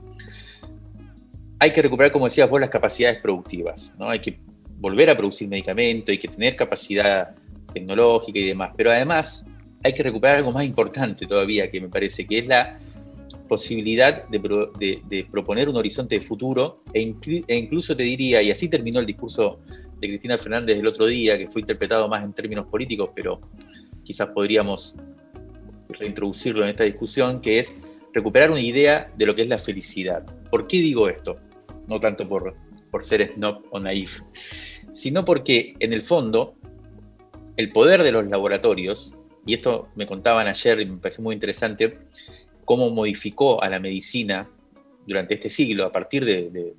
[1.58, 3.92] hay que recuperar, como decías vos, las capacidades productivas.
[3.98, 4.08] ¿no?
[4.08, 4.38] Hay que
[4.78, 7.34] volver a producir medicamentos, hay que tener capacidad
[7.72, 8.72] tecnológica y demás.
[8.76, 9.46] Pero además
[9.86, 12.78] hay que recuperar algo más importante todavía, que me parece, que es la
[13.48, 17.14] posibilidad de, proponer un horizonte de futuro e,
[17.46, 19.60] e, incluso te diría, y así terminó el discurso
[20.00, 23.40] de Cristina Fernández el otro día, que fue interpretado más en términos políticos, pero
[24.02, 24.96] quizás podríamos
[25.88, 27.76] reintroducirlo en esta discusión, que es
[28.12, 30.24] recuperar una idea de lo que es la felicidad.
[30.50, 31.36] ¿Por qué digo esto?
[31.86, 32.56] No tanto por,
[32.90, 34.22] por ser snob o naif,
[34.90, 36.56] sino porque en el fondo
[37.56, 39.14] el poder de los laboratorios,
[39.46, 41.98] y esto me contaban ayer y me pareció muy interesante,
[42.64, 44.50] cómo modificó a la medicina
[45.06, 46.74] durante este siglo, a partir de,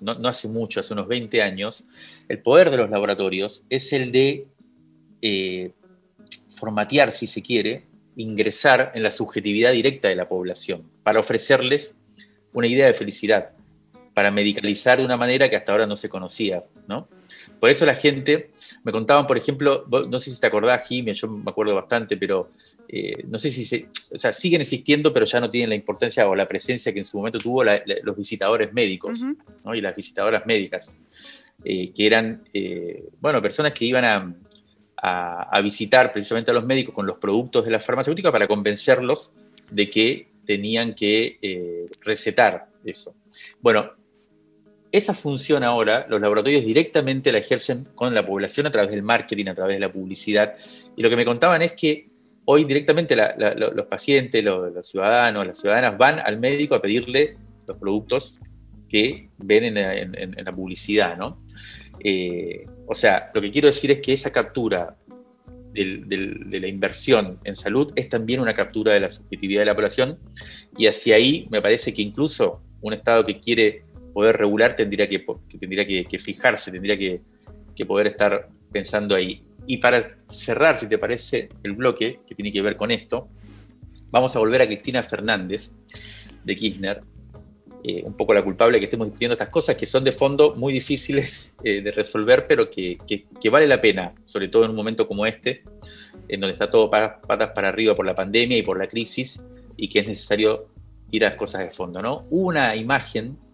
[0.00, 1.84] no, hace mucho, hace unos 20 años,
[2.28, 4.46] el poder de los laboratorios es el de
[5.20, 5.72] eh,
[6.48, 11.96] formatear, si se quiere, ingresar en la subjetividad directa de la población, para ofrecerles
[12.52, 13.50] una idea de felicidad,
[14.16, 16.64] para medicalizar de una manera que hasta ahora no se conocía.
[16.88, 17.06] ¿no?
[17.60, 18.48] Por eso la gente,
[18.82, 22.48] me contaban, por ejemplo, no sé si te acordás, Jimmy, yo me acuerdo bastante, pero
[22.88, 26.26] eh, no sé si se, o sea, siguen existiendo, pero ya no tienen la importancia
[26.26, 29.20] o la presencia que en su momento tuvo los visitadores médicos
[29.74, 30.96] y las visitadoras médicas,
[31.62, 34.34] eh, que eran, eh, bueno, personas que iban a,
[35.62, 39.30] visitar precisamente a los médicos con los productos de la farmacéutica para convencerlos
[39.70, 43.14] de que tenían que recetar eso.
[43.60, 43.92] Bueno,
[44.96, 49.46] esa función ahora los laboratorios directamente la ejercen con la población a través del marketing,
[49.46, 50.52] a través de la publicidad.
[50.96, 52.08] Y lo que me contaban es que
[52.46, 58.40] hoy directamente los pacientes, los, ciudadanos, las ciudadanas van al médico a pedirle los productos
[58.88, 61.40] que ven en, la publicidad, ¿no?
[61.98, 64.96] Eh, o sea, lo que quiero decir es que esa captura
[65.72, 70.18] de la inversión en salud es también una captura de la subjetividad de la población
[70.78, 73.82] y hacia ahí me parece que incluso un Estado que quiere
[74.16, 75.26] poder regular tendría que,
[75.60, 77.20] tendría que, fijarse, tendría que,
[77.74, 79.44] que poder estar pensando ahí.
[79.66, 83.26] Y para cerrar, si te parece, el bloque que tiene que ver con esto,
[84.10, 85.70] vamos a volver a Cristina Fernández
[86.42, 87.02] de Kirchner,
[87.84, 90.72] eh, un poco la culpable que estemos discutiendo estas cosas que son de fondo muy
[90.72, 92.96] difíciles eh, de resolver, pero que,
[93.50, 95.62] vale la pena, sobre todo en un momento como este,
[96.26, 99.44] en donde está todo patas para arriba por la pandemia y por la crisis,
[99.76, 100.68] y que es necesario
[101.10, 102.00] ir a las cosas de fondo.
[102.00, 102.26] ¿no?
[102.30, 103.44] Una imagen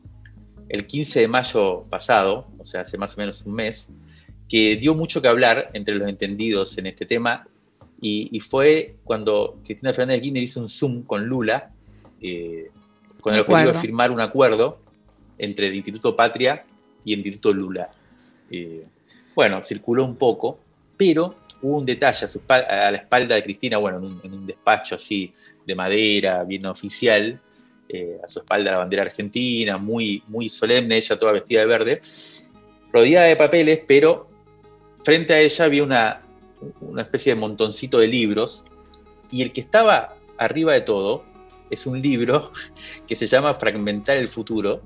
[0.72, 3.90] el 15 de mayo pasado, o sea, hace más o menos un mes,
[4.48, 7.46] que dio mucho que hablar entre los entendidos en este tema
[8.00, 11.70] y, fue cuando Cristina Fernández de Kirchner hizo un Zoom con Lula,
[12.20, 12.70] eh,
[13.20, 14.80] con el objetivo de firmar un acuerdo
[15.38, 16.64] entre el Instituto Patria
[17.04, 17.90] y el Instituto Lula.
[18.50, 18.87] Eh,
[19.37, 20.58] bueno, circuló un poco,
[20.96, 25.30] pero hubo un detalle a, la espalda de Cristina, bueno, en un, despacho así
[25.66, 27.40] de madera, bien oficial,
[27.92, 32.00] eh, a su espalda la bandera argentina, muy, muy solemne, ella toda vestida de verde,
[32.92, 34.28] rodeada de papeles, pero
[34.98, 36.22] frente a ella había una,
[36.98, 38.64] especie de montoncito de libros
[39.31, 41.24] y el que estaba arriba de todo
[41.70, 42.52] es un libro
[43.07, 44.83] que se llama Fragmentar el futuro.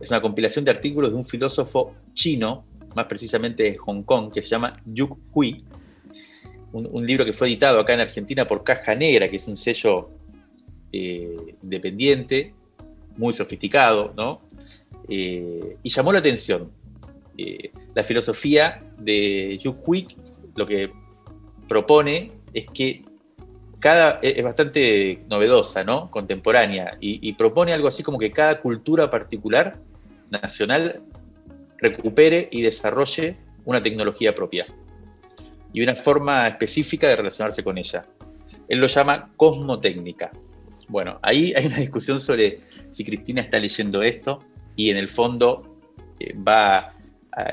[0.00, 4.42] Es una compilación de artículos de un filósofo chino, más precisamente de Hong Kong, que
[4.42, 5.56] se llama Yuk Hui,
[6.72, 10.10] un, libro que fue editado acá en Argentina por Caja Negra, que es un sello
[10.92, 12.54] eh, independiente,
[13.16, 14.40] muy sofisticado, ¿no?
[15.08, 16.70] Eh, y llamó la atención.
[17.36, 20.06] Eh, la filosofía de Hui
[20.54, 20.90] lo que
[21.68, 23.04] propone es que
[23.78, 26.10] cada, es bastante novedosa, ¿no?
[26.10, 29.78] contemporánea, y, propone algo así como que cada cultura particular
[30.30, 31.00] nacional
[31.78, 34.66] recupere y desarrolle una tecnología propia
[35.72, 38.04] y una forma específica de relacionarse con ella.
[38.66, 40.32] Él lo llama cosmotécnica.
[40.88, 45.78] Bueno, ahí hay una discusión sobre si Cristina está leyendo esto y en el fondo
[46.18, 46.94] eh, va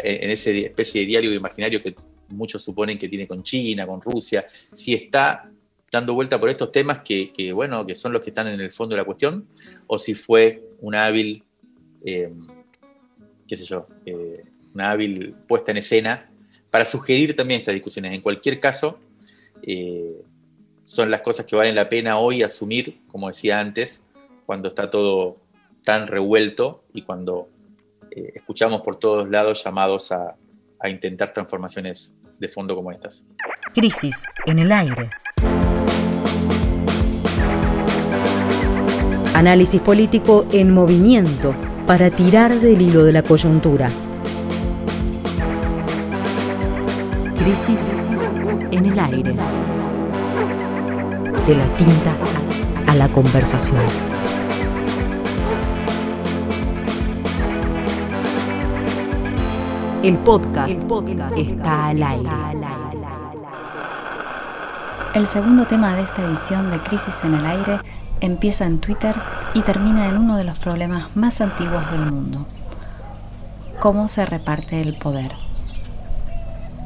[0.03, 1.93] en esa especie de diálogo imaginario que
[2.29, 5.51] muchos suponen que tiene con China, con Rusia, si está
[5.91, 8.95] dando vuelta por estos temas que, bueno, que son los que están en el fondo
[8.95, 9.47] de la cuestión,
[9.87, 11.43] o si fue una hábil,
[12.03, 12.33] eh,
[13.47, 14.43] qué sé yo, eh,
[14.73, 16.29] una hábil puesta en escena
[16.69, 18.13] para sugerir también estas discusiones.
[18.13, 18.99] En cualquier caso,
[20.85, 24.03] son las cosas que valen la pena hoy asumir, como decía antes,
[24.45, 25.37] cuando está todo
[25.83, 27.49] tan revuelto y cuando
[28.11, 30.35] eh, escuchamos por todos lados llamados a,
[30.79, 33.25] a intentar transformaciones de fondo como estas.
[33.73, 35.09] Crisis en el aire.
[39.33, 41.53] Análisis político en movimiento
[41.87, 43.89] para tirar del hilo de la coyuntura.
[47.37, 47.89] Crisis
[48.71, 49.35] en el aire
[51.47, 52.15] de la tinta
[52.87, 53.81] a la conversación.
[60.01, 60.81] El podcast,
[61.37, 62.29] está al aire.
[65.13, 67.79] El segundo tema de esta edición de Crisis en el Aire
[68.21, 69.15] empieza en Twitter
[69.53, 72.47] y termina en uno de los problemas más antiguos del mundo.
[73.79, 75.44] ¿Cómo se reparte el poder?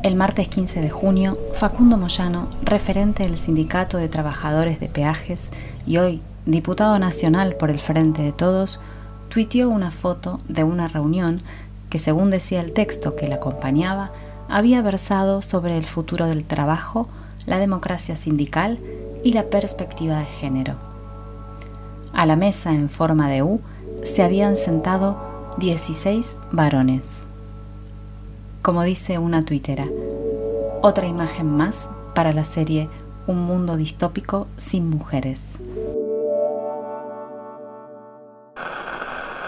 [0.01, 5.51] El martes 15 de junio, Facundo Moyano, referente del Sindicato de Trabajadores de Peajes
[5.85, 8.79] y hoy diputado nacional por el Frente de Todos,
[9.27, 11.41] tuiteó una foto de una reunión
[11.89, 14.12] que, según decía el texto que la acompañaba,
[14.47, 17.09] había versado sobre el futuro del trabajo,
[17.45, 18.79] la democracia sindical
[19.21, 20.75] y la perspectiva de género.
[22.13, 23.59] A la mesa en forma de U
[24.03, 25.17] se habían sentado
[25.57, 27.25] 16 varones
[28.69, 29.88] como dice una tuitera.
[30.84, 32.88] Otra imagen más para la serie
[33.25, 35.58] Un mundo distópico sin mujeres.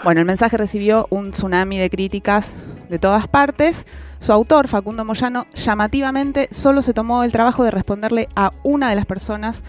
[0.02, 2.52] Bueno, el mensaje recibió un tsunami de críticas
[2.88, 3.86] de todas partes.
[4.18, 8.96] Su autor, Facundo Moyano, llamativamente solo se tomó el trabajo de responderle a una de
[8.96, 9.62] las personas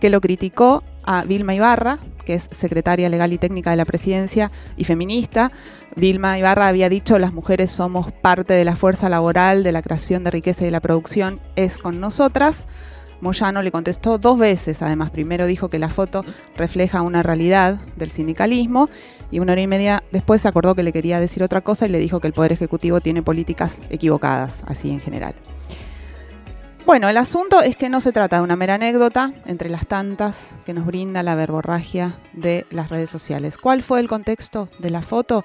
[0.00, 4.50] que lo criticó, a Vilma Ibarra, que es secretaria legal y técnica de la presidencia
[4.76, 5.50] y feminista.
[5.94, 10.24] Vilma Ibarra había dicho, las mujeres somos parte de la fuerza laboral, de la creación
[10.24, 12.66] de riqueza y de la producción, es con nosotras.
[13.20, 16.24] Moyano le contestó dos veces, además primero dijo que la foto
[16.56, 18.90] refleja una realidad del sindicalismo
[19.30, 21.98] y una hora y media después acordó que le quería decir otra cosa y le
[21.98, 25.34] dijo que el Poder Ejecutivo tiene políticas equivocadas, así en general.
[26.86, 30.50] Bueno, el asunto es que no se trata de una mera anécdota entre las tantas
[30.64, 33.58] que nos brinda la verborragia de las redes sociales.
[33.58, 35.44] ¿Cuál fue el contexto de la foto?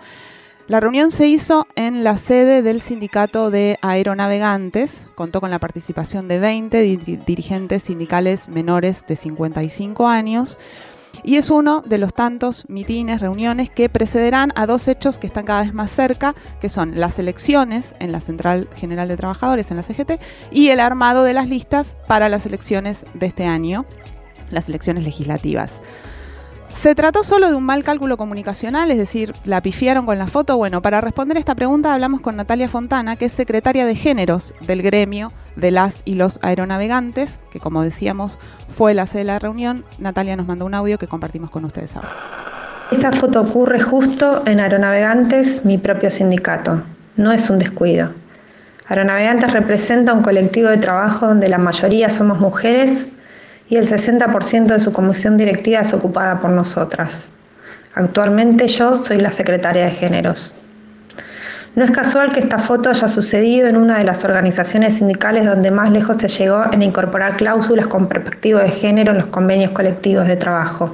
[0.68, 6.28] La reunión se hizo en la sede del sindicato de aeronavegantes, contó con la participación
[6.28, 6.80] de 20
[7.26, 10.60] dirigentes sindicales menores de 55 años
[11.24, 15.46] y es uno de los tantos mitines, reuniones que precederán a dos hechos que están
[15.46, 19.78] cada vez más cerca, que son las elecciones en la Central General de Trabajadores, en
[19.78, 20.20] la CGT,
[20.52, 23.86] y el armado de las listas para las elecciones de este año,
[24.50, 25.72] las elecciones legislativas.
[26.74, 30.58] ¿Se trató solo de un mal cálculo comunicacional, es decir, la pifiaron con la foto?
[30.58, 34.82] Bueno, para responder esta pregunta hablamos con Natalia Fontana, que es secretaria de géneros del
[34.82, 39.86] gremio de las y los aeronavegantes, que como decíamos fue la sede de la reunión.
[40.00, 42.10] Natalia nos mandó un audio que compartimos con ustedes ahora.
[42.92, 46.84] Esta foto ocurre justo en Aeronavegantes, mi propio sindicato.
[47.16, 48.14] No es un descuido.
[48.88, 53.08] Aeronavegantes representa un colectivo de trabajo donde la mayoría somos mujeres
[53.72, 57.30] y el 60% de su comisión directiva es ocupada por nosotras.
[57.96, 60.54] Actualmente yo soy la secretaria de géneros.
[61.74, 65.72] No es casual que esta foto haya sucedido en una de las organizaciones sindicales donde
[65.72, 70.28] más lejos se llegó en incorporar cláusulas con perspectiva de género en los convenios colectivos
[70.28, 70.94] de trabajo.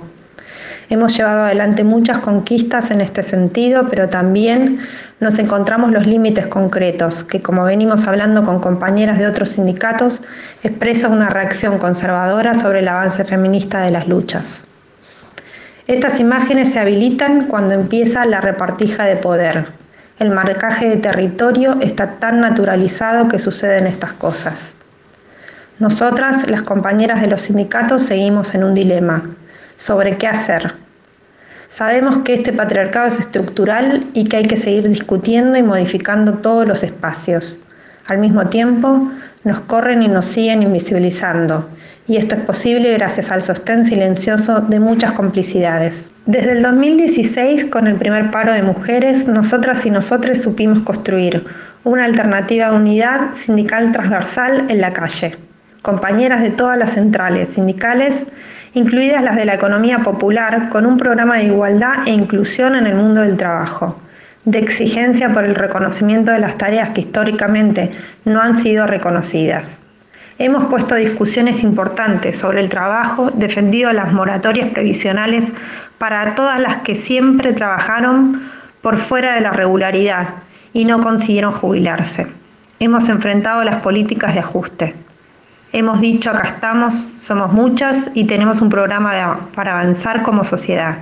[0.89, 4.79] Hemos llevado adelante muchas conquistas en este sentido, pero también
[5.19, 10.21] nos encontramos los límites concretos, que como venimos hablando con compañeras de otros sindicatos,
[10.63, 14.67] expresa una reacción conservadora sobre el avance feminista de las luchas.
[15.87, 19.73] Estas imágenes se habilitan cuando empieza la repartija de poder,
[20.19, 24.73] El marcaje de territorio está tan naturalizado que suceden estas cosas.
[25.77, 29.36] Nosotras, las compañeras de los sindicatos, seguimos en un dilema
[29.77, 30.75] sobre qué hacer.
[31.69, 36.67] Sabemos que este patriarcado es estructural y que hay que seguir discutiendo y modificando todos
[36.67, 37.59] los espacios.
[38.07, 39.09] Al mismo tiempo,
[39.43, 41.69] nos corren y nos siguen invisibilizando,
[42.07, 46.11] y esto es posible gracias al sostén silencioso de muchas complicidades.
[46.25, 51.45] Desde el 2016, con el primer paro de mujeres, nosotras y nosotros supimos construir
[51.83, 55.35] una alternativa de unidad sindical transversal en la calle.
[55.81, 58.25] Compañeras de todas las centrales sindicales,
[58.73, 62.95] incluidas las de la economía popular, con un programa de igualdad e inclusión en el
[62.95, 63.97] mundo del trabajo
[64.47, 67.91] de exigencia por el reconocimiento de las tareas que históricamente
[68.23, 69.81] no han sido reconocidas.
[70.39, 75.43] Hemos puesto discusiones importantes sobre el trabajo, defendido las moratorias previsionales
[75.97, 78.41] para todas las que siempre trabajaron
[78.81, 80.35] por fuera de la regularidad
[80.71, 82.27] y no consiguieron jubilarse.
[82.79, 84.95] Hemos enfrentado las políticas de ajuste.
[85.77, 91.01] Hemos dicho acá estamos, somos muchas y tenemos un programa para avanzar como sociedad.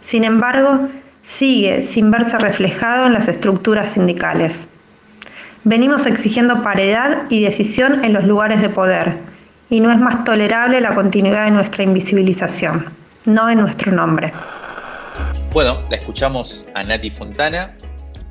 [0.00, 0.88] Sin embargo,
[1.22, 4.66] sigue sin verse reflejado en las estructuras sindicales.
[5.62, 9.20] Venimos exigiendo paridad y decisión en los lugares de poder,
[9.68, 12.92] y no es más tolerable la continuidad de nuestra invisibilización,
[13.26, 14.32] no en nuestro nombre.
[15.52, 17.76] Bueno, la escuchamos a Nati Fontana,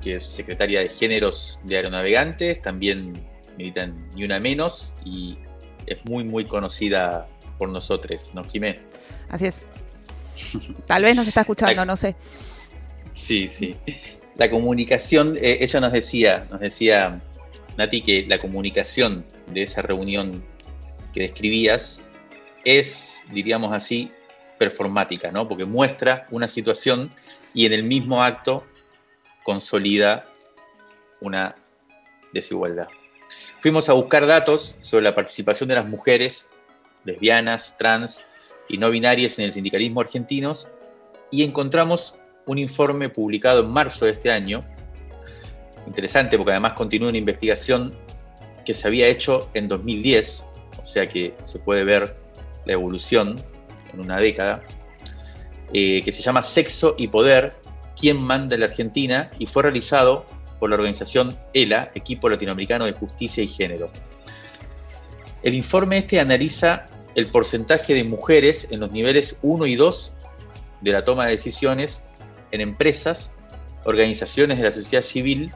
[0.01, 3.13] que es secretaria de Géneros de Aeronavegantes, también
[3.57, 5.37] milita en Ni Una Menos y
[5.89, 8.79] es muy, muy conocida por nosotros, ¿no, Jimé?
[9.29, 9.65] Así es.
[10.85, 12.15] Tal vez nos está escuchando, no sé.
[13.13, 13.75] Sí, sí.
[14.37, 17.21] La comunicación, eh, ella nos decía, nos decía,
[17.77, 20.43] Nati, que la comunicación de esa reunión
[21.13, 22.01] que describías
[22.63, 24.11] es, diríamos así,
[24.57, 25.47] performática, ¿no?
[25.47, 27.11] Porque muestra una situación
[27.53, 28.65] y en el mismo acto
[29.43, 30.29] consolida
[31.21, 31.55] una
[32.33, 32.87] desigualdad.
[33.59, 36.47] Fuimos a buscar datos sobre la participación de las mujeres
[37.03, 38.25] lesbianas, trans
[38.69, 40.53] y no binarias en el sindicalismo argentino
[41.29, 44.63] y encontramos un informe publicado en marzo de este año,
[45.85, 47.93] interesante porque además continúa una investigación
[48.65, 50.45] que se había hecho en 2010,
[50.81, 52.15] o sea que se puede ver
[52.65, 53.43] la evolución
[53.91, 54.61] en una década,
[55.73, 57.55] eh, que se llama Sexo y Poder,
[57.99, 60.25] quién manda en la Argentina, y fue realizado
[60.59, 63.91] por la organización ELA, Equipo Latinoamericano de Justicia y Género.
[65.41, 70.13] El informe este analiza el porcentaje de mujeres en los niveles 1 y 2
[70.81, 72.01] de la toma de decisiones
[72.51, 73.31] en empresas,
[73.85, 75.51] organizaciones de la sociedad civil,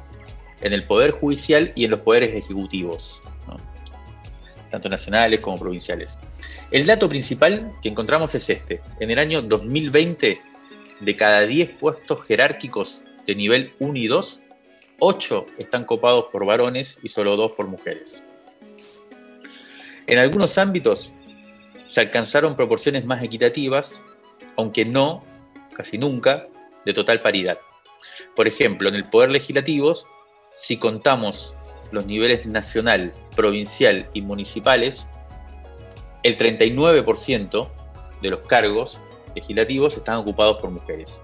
[0.62, 3.22] en el Poder Judicial y en los poderes ejecutivos,
[4.72, 6.18] tanto nacionales como provinciales.
[6.72, 8.82] El dato principal que encontramos es este.
[9.00, 10.42] En el año 2020,
[11.02, 14.42] de cada 10 puestos jerárquicos de nivel 1 y 2,
[14.99, 18.23] 8 están copados por varones y solo 2 por mujeres.
[20.08, 21.13] En algunos ámbitos
[21.86, 24.03] se alcanzaron proporciones más equitativas,
[24.58, 25.23] aunque no,
[25.73, 26.47] casi nunca,
[26.86, 27.58] de total paridad.
[28.36, 29.95] Por ejemplo, en el Poder Legislativo,
[30.53, 31.56] si contamos
[31.91, 35.08] los niveles nacional, provincial y municipales,
[36.23, 37.69] el 39%
[38.21, 39.01] de los cargos
[39.36, 41.21] legislativos están ocupados por mujeres.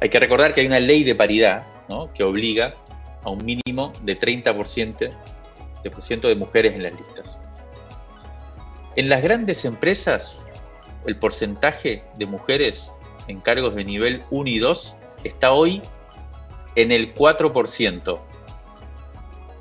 [0.00, 1.66] Hay que recordar que hay una ley de paridad
[2.14, 2.74] que obliga
[3.24, 5.10] a un mínimo de 30%
[5.82, 7.40] de, de mujeres en las listas.
[8.96, 10.44] En las grandes empresas,
[11.06, 12.94] el porcentaje de mujeres
[13.28, 15.82] en cargos de nivel 1 y 2 está hoy
[16.74, 18.20] en el 4%.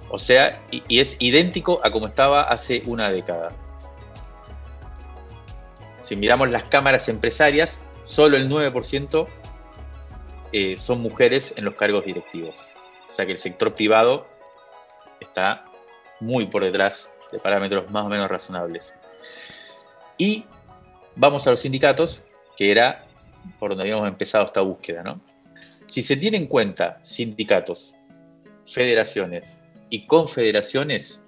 [0.10, 3.52] O sea, y, es idéntico a como estaba hace una década.
[6.02, 9.28] Si miramos las cámaras empresarias, solo el 9%
[10.52, 12.68] eh, son mujeres en los cargos directivos.
[13.08, 14.28] O sea que el sector privado
[15.20, 15.66] está
[16.20, 18.94] muy por detrás de parámetros más o menos razonables.
[20.18, 20.46] Y
[21.16, 22.24] vamos a los sindicatos,
[22.56, 23.06] que era
[23.60, 25.20] por donde habíamos empezado esta búsqueda.
[25.86, 27.96] Si se tienen en cuenta sindicatos,
[28.66, 29.58] federaciones
[29.90, 31.22] y confederaciones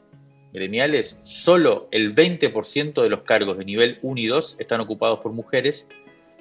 [0.52, 5.32] gremiales, solo el 20% de los cargos de nivel 1 y 2 están ocupados por
[5.32, 5.88] mujeres,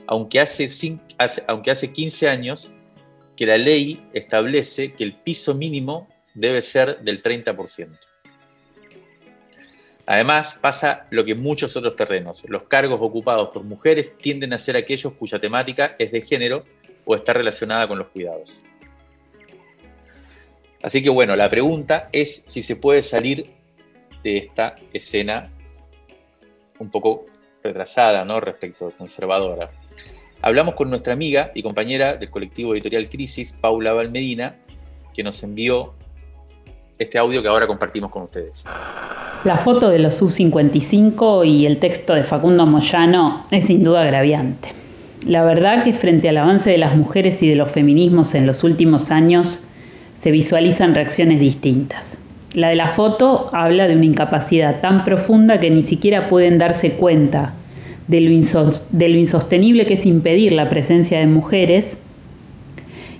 [0.08, 0.98] aunque hace,
[1.46, 2.72] aunque hace 15 años
[3.36, 7.98] que la ley establece que el piso mínimo debe ser del 30%.
[10.06, 12.42] Además, pasa lo que en muchos otros terrenos.
[12.48, 16.64] Los cargos ocupados por mujeres tienden a ser aquellos cuya temática es de género
[17.04, 18.62] o está relacionada con los cuidados.
[20.82, 23.52] Así que bueno, la pregunta es si se puede salir
[24.22, 25.52] de esta escena
[26.78, 27.26] un poco
[27.62, 28.40] retrasada, ¿no?
[28.40, 29.70] Respecto conservadora.
[30.42, 34.56] Hablamos con nuestra amiga y compañera del colectivo editorial Crisis, Paula Valmedina,
[35.14, 35.94] que nos envió
[36.98, 38.64] este audio que ahora compartimos con ustedes.
[39.44, 44.70] La foto de los sub-55 y el texto de Facundo Moyano es sin duda agraviante.
[45.26, 48.64] La verdad que frente al avance de las mujeres y de los feminismos en los
[48.64, 49.62] últimos años
[50.14, 52.18] se visualizan reacciones distintas.
[52.54, 56.92] La de la foto habla de una incapacidad tan profunda que ni siquiera pueden darse
[56.92, 57.52] cuenta
[58.08, 58.30] de lo,
[59.18, 61.98] insostenible que es impedir la presencia de mujeres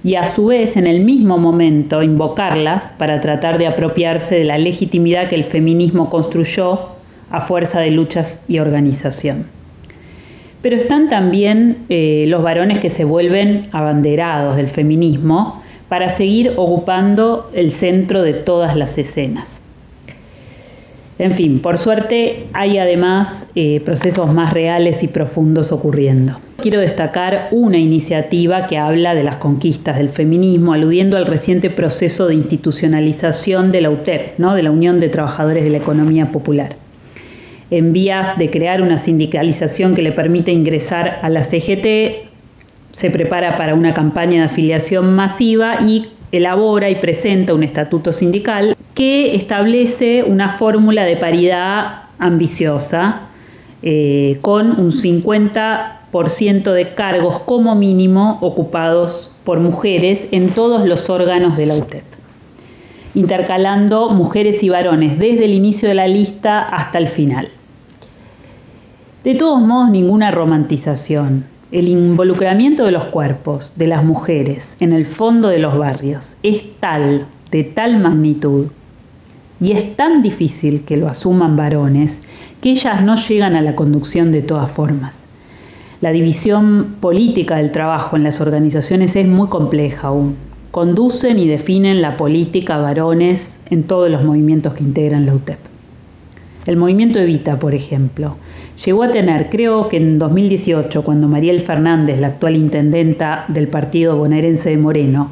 [0.03, 4.59] y a su vez en el mismo momento invocarlas para tratar de apropiarse de la
[4.59, 6.89] legitimidad que el feminismo construyó
[7.31, 9.47] a fuerza de luchas y organización.
[10.63, 17.51] Pero están también eh, los varones que se vuelven abanderados del feminismo para seguir ocupando
[17.55, 19.63] el centro de todas las escenas.
[21.19, 26.39] En fin, por suerte hay además eh, procesos más reales y profundos ocurriendo.
[26.59, 32.29] Quiero destacar una iniciativa que habla de las conquistas del feminismo, aludiendo al reciente proceso
[32.29, 34.55] de institucionalización de la UTEP, ¿no?
[34.55, 36.77] de la Unión de Trabajadores de la Economía Popular.
[37.71, 42.29] En vías de crear una sindicalización que le permita ingresar a la CGT,
[42.91, 48.78] se prepara para una campaña de afiliación masiva y elabora y presenta un estatuto sindical
[48.99, 53.21] que establece una fórmula de paridad ambiciosa
[53.81, 61.57] eh, con un 50% de cargos como mínimo ocupados por mujeres en todos los órganos
[61.57, 62.03] de la UTEP,
[63.15, 67.51] intercalando mujeres y varones desde el inicio de la lista hasta el final.
[69.23, 71.45] De todos modos, ninguna romantización.
[71.71, 76.65] El involucramiento de los cuerpos de las mujeres en el fondo de los barrios es
[76.81, 78.71] tal, de tal magnitud,
[79.61, 82.21] y es tan difícil que lo asuman varones
[82.61, 85.25] que ellas no llegan a la conducción de todas formas.
[86.01, 90.37] La división política del trabajo en las organizaciones es muy compleja aún.
[90.71, 95.59] Conducen y definen la política varones en todos los movimientos que integran la UTEP.
[96.67, 98.37] El movimiento Evita, por ejemplo,
[98.85, 104.17] llegó a tener, creo que en 2018, cuando Mariel Fernández, la actual intendenta del partido
[104.17, 105.31] bonaerense de Moreno,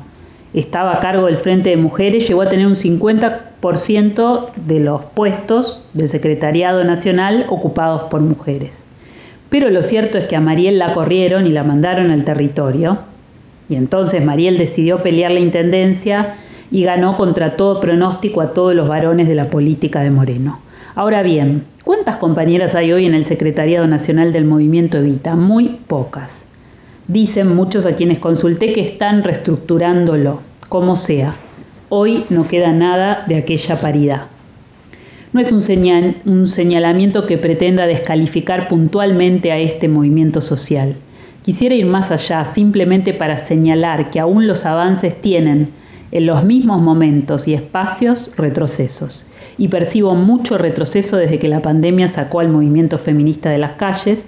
[0.61, 5.83] estaba a cargo del Frente de Mujeres, llegó a tener un 50% de los puestos
[5.93, 8.85] del Secretariado Nacional ocupados por mujeres.
[9.51, 12.99] Pero lo cierto es que a Mariel la corrieron y la mandaron al territorio.
[13.69, 16.35] Y entonces Mariel decidió pelear la intendencia
[16.71, 20.61] y ganó contra todo pronóstico a todos los varones de la política de Moreno.
[20.95, 25.37] Ahora bien, ¿cuántas compañeras hay hoy en el Secretariado Nacional del Movimiento Evita?
[25.37, 26.47] Muy pocas.
[27.09, 31.35] Dicen muchos a quienes consulté que están reestructurándolo, como sea.
[31.89, 34.23] Hoy no queda nada de aquella paridad.
[35.33, 35.63] No es un,
[36.25, 40.97] un señalamiento que pretenda descalificar puntualmente a este movimiento social.
[41.43, 45.71] Quisiera ir más allá simplemente para señalar que aún los avances tienen
[46.11, 49.27] en los mismos momentos y espacios retrocesos.
[49.59, 54.27] Y percibo mucho retroceso desde que la pandemia sacó al movimiento feminista de las calles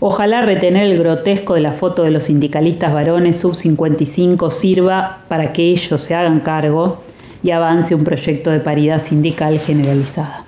[0.00, 5.70] Ojalá retener el grotesco de la foto de los sindicalistas varones sub-55 sirva para que
[5.70, 7.02] ellos se hagan cargo
[7.42, 10.44] y avance un proyecto de paridad sindical generalizada.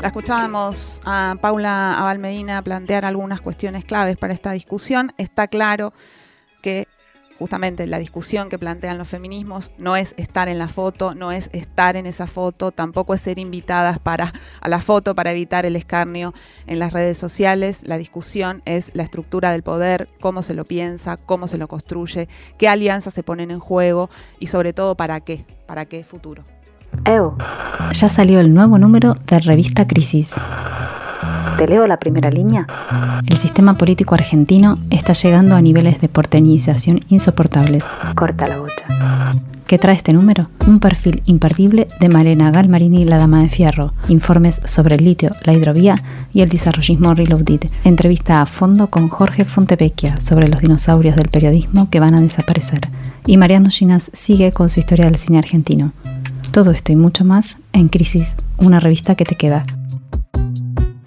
[0.00, 5.12] La escuchábamos a Paula Abal Medina plantear algunas cuestiones claves para esta discusión.
[5.18, 5.92] Está claro
[6.62, 6.86] que
[7.38, 11.48] justamente la discusión que plantean los feminismos no es estar en la foto, no es
[11.52, 15.76] estar en esa foto, tampoco es ser invitadas para a la foto para evitar el
[15.76, 16.34] escarnio
[16.66, 17.78] en las redes sociales.
[17.82, 22.28] La discusión es la estructura del poder, cómo se lo piensa, cómo se lo construye,
[22.58, 26.44] qué alianzas se ponen en juego y sobre todo para qué, para qué futuro.
[27.92, 30.34] Ya salió el nuevo número de Revista Crisis.
[31.56, 32.66] ¿Te leo la primera línea?
[33.26, 37.84] El sistema político argentino está llegando a niveles de porteñización insoportables.
[38.14, 39.32] Corta la bocha.
[39.68, 40.48] ¿Qué trae este número?
[40.66, 45.52] Un perfil imperdible de Malena Galmarini, la dama de fierro, informes sobre el litio, la
[45.52, 45.96] hidrovía
[46.32, 51.90] y el desarrollismo reloaded, entrevista a fondo con Jorge Fontevecchia sobre los dinosaurios del periodismo
[51.90, 52.80] que van a desaparecer,
[53.26, 55.92] y Mariano Ginas sigue con su historia del cine argentino.
[56.50, 59.64] Todo esto y mucho más en Crisis, una revista que te queda.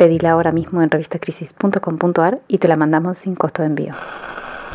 [0.01, 3.93] Pedila ahora mismo en revistacrisis.com.ar y te la mandamos sin costo de envío.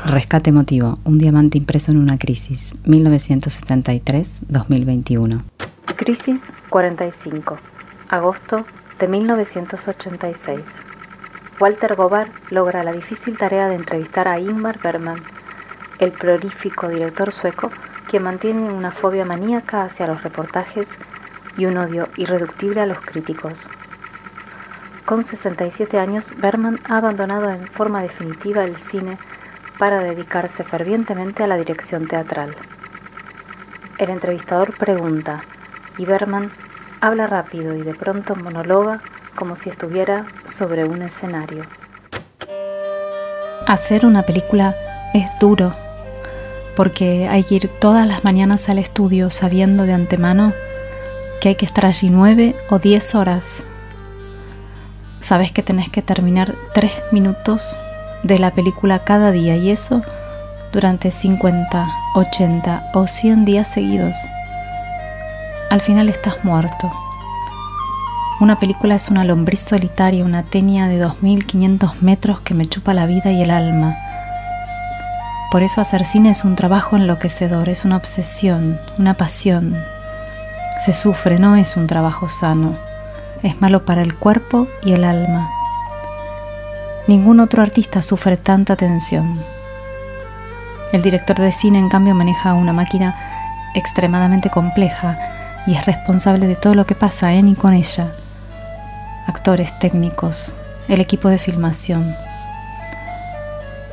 [0.04, 5.42] Rescate emotivo, un diamante impreso en una crisis, 1973-2021.
[5.96, 7.56] Crisis 45,
[8.08, 8.64] agosto
[9.00, 10.60] de 1986.
[11.58, 15.18] Walter Gobart logra la difícil tarea de entrevistar a Ingmar Bergman,
[15.98, 17.72] el prolífico director sueco
[18.12, 20.86] que mantiene una fobia maníaca hacia los reportajes
[21.58, 23.66] y un odio irreductible a los críticos.
[25.06, 29.18] Con 67 años, Berman ha abandonado en forma definitiva el cine
[29.78, 32.56] para dedicarse fervientemente a la dirección teatral.
[33.98, 35.42] El entrevistador pregunta
[35.96, 36.50] y Berman
[37.00, 39.00] habla rápido y de pronto monologa
[39.36, 41.62] como si estuviera sobre un escenario.
[43.68, 44.74] Hacer una película
[45.14, 45.72] es duro
[46.74, 50.52] porque hay que ir todas las mañanas al estudio sabiendo de antemano
[51.40, 53.64] que hay que estar allí nueve o diez horas.
[55.20, 57.78] Sabes que tenés que terminar tres minutos
[58.22, 60.02] de la película cada día y eso
[60.72, 64.16] durante 50, 80 o 100 días seguidos.
[65.70, 66.92] Al final estás muerto.
[68.38, 73.06] Una película es una lombriz solitaria, una tenia de 2500 metros que me chupa la
[73.06, 73.96] vida y el alma.
[75.50, 79.76] Por eso hacer cine es un trabajo enloquecedor, es una obsesión, una pasión.
[80.84, 82.76] Se sufre, no es un trabajo sano.
[83.42, 85.50] Es malo para el cuerpo y el alma.
[87.06, 89.40] Ningún otro artista sufre tanta tensión.
[90.92, 93.14] El director de cine, en cambio, maneja una máquina
[93.74, 95.18] extremadamente compleja
[95.66, 98.12] y es responsable de todo lo que pasa en y con ella.
[99.26, 100.54] Actores, técnicos,
[100.88, 102.16] el equipo de filmación.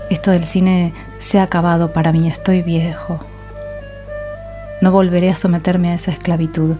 [0.09, 3.19] Esto del cine se ha acabado para mí, estoy viejo.
[4.81, 6.75] No volveré a someterme a esa esclavitud,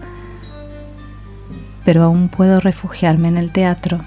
[1.84, 4.00] pero aún puedo refugiarme en el teatro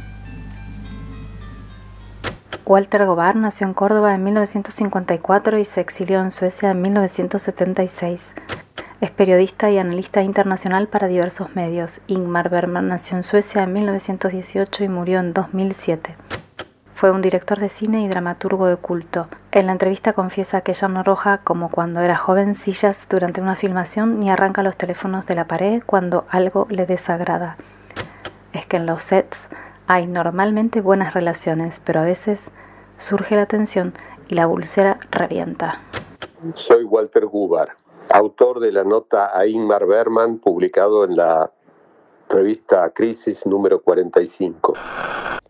[2.67, 8.33] Walter Gobar nació en Córdoba en 1954 y se exilió en Suecia en 1976.
[8.99, 12.01] Es periodista y analista internacional para diversos medios.
[12.07, 16.15] Ingmar Bergman nació en Suecia en 1918 y murió en 2007.
[16.97, 19.27] Fue un director de cine y dramaturgo de culto.
[19.51, 23.55] En la entrevista confiesa que ya no arroja, como cuando era joven, sillas durante una
[23.55, 27.55] filmación ni arranca los teléfonos de la pared cuando algo le desagrada.
[28.51, 29.47] Es que en los sets
[29.85, 32.49] hay normalmente buenas relaciones, pero a veces
[32.97, 33.93] surge la tensión
[34.27, 35.79] y la pulsera revienta.
[36.55, 37.75] Soy Walter Gubar,
[38.09, 41.51] autor de la nota a Ingmar Berman, publicado en la
[42.29, 44.73] revista Crisis número 45.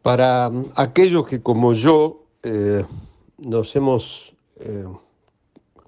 [0.01, 2.83] Para aquellos que como yo eh,
[3.37, 4.85] nos hemos eh,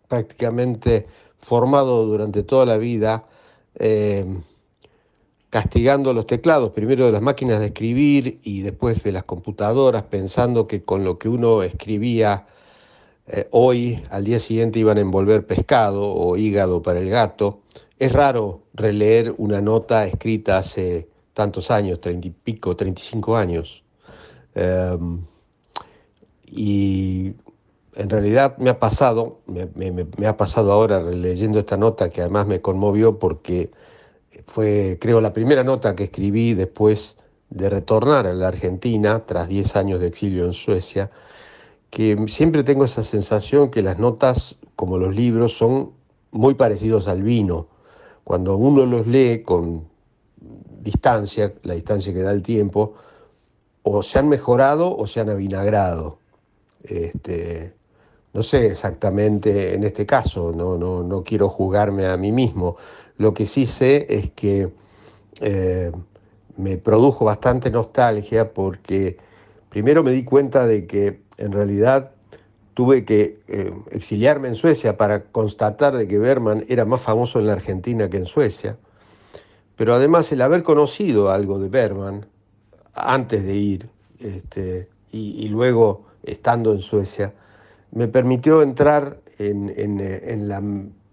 [0.07, 1.07] prácticamente
[1.39, 3.25] formado durante toda la vida,
[3.75, 4.25] eh,
[5.49, 10.67] castigando los teclados, primero de las máquinas de escribir y después de las computadoras, pensando
[10.67, 12.45] que con lo que uno escribía
[13.31, 17.61] eh, hoy, al día siguiente iban a envolver pescado o hígado para el gato.
[17.99, 23.37] Es raro releer una nota escrita hace tantos años, treinta y pico, treinta y cinco
[23.37, 23.83] años.
[24.55, 25.21] Em,
[26.45, 27.33] y
[27.95, 32.61] en realidad me ha pasado, me ha pasado ahora leyendo esta nota que además me
[32.61, 33.71] conmovió porque
[34.47, 37.17] fue, creo, la primera nota que escribí después
[37.49, 41.11] de retornar a la Argentina, tras 10 años de exilio en Suecia,
[41.89, 45.91] que siempre tengo esa sensación que las notas, como los libros, son
[46.31, 47.67] muy parecidos al vino.
[48.23, 49.87] Cuando uno los lee con
[50.81, 52.93] distancia, la distancia que da el tiempo,
[53.83, 56.19] o se han mejorado o se han avinagrado.
[56.83, 57.73] Este,
[58.33, 62.77] no sé exactamente en este caso, no, no, no quiero juzgarme a mí mismo,
[63.17, 64.71] lo que sí sé es que
[65.41, 65.91] eh,
[66.55, 69.17] me produjo bastante nostalgia porque
[69.69, 72.11] primero me di cuenta de que en realidad
[72.73, 77.47] tuve que eh, exiliarme en Suecia para constatar de que Berman era más famoso en
[77.47, 78.77] la Argentina que en Suecia.
[79.75, 82.25] Pero además el haber conocido algo de Berman
[82.93, 87.33] antes de ir este, y, luego estando en Suecia,
[87.91, 90.61] me permitió entrar en, en la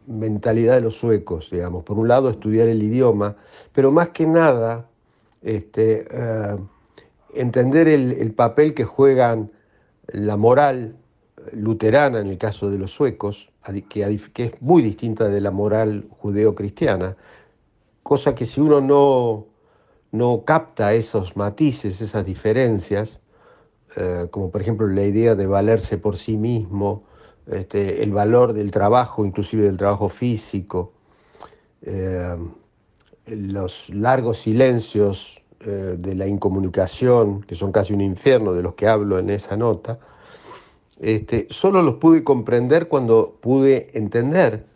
[0.07, 1.85] mentalidad de los suecos, digamos.
[1.85, 3.37] Por un lado, estudiar el idioma,
[3.73, 4.89] pero más que nada,
[5.43, 6.57] este, eh,
[7.35, 9.53] entender el, papel que juegan
[10.09, 10.97] la moral
[11.53, 13.51] luterana, en el caso de los suecos,
[13.89, 17.17] que, que es muy distinta de la moral judeo-cristiana,
[18.03, 19.47] cosa que si uno no,
[20.13, 23.21] no capta esos matices, esas diferencias,
[23.97, 27.05] eh, como por ejemplo la idea de valerse por sí mismo,
[27.47, 30.93] este, el valor del trabajo, inclusive del trabajo físico,
[31.83, 32.37] eh,
[33.27, 38.87] los largos silencios eh, de la incomunicación, que son casi un infierno de los que
[38.87, 39.99] hablo en esa nota,
[41.01, 44.67] este, solo los pude comprender cuando pude entender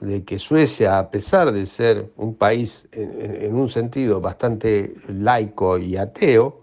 [0.00, 5.96] de que Suecia, a pesar de ser un país en, un sentido bastante laico y
[5.96, 6.60] ateo,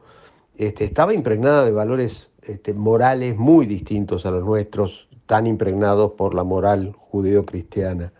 [0.58, 2.30] este, estaba impregnada de valores
[2.76, 8.12] morales muy distintos a los nuestros tan impregnados por la moral judeo-cristiana.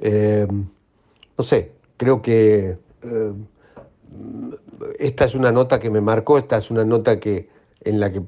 [0.00, 0.46] Eh,
[1.36, 3.32] no sé, creo que eh,
[4.98, 7.48] esta es una nota que me marcó, esta es una nota que,
[7.80, 8.22] en la que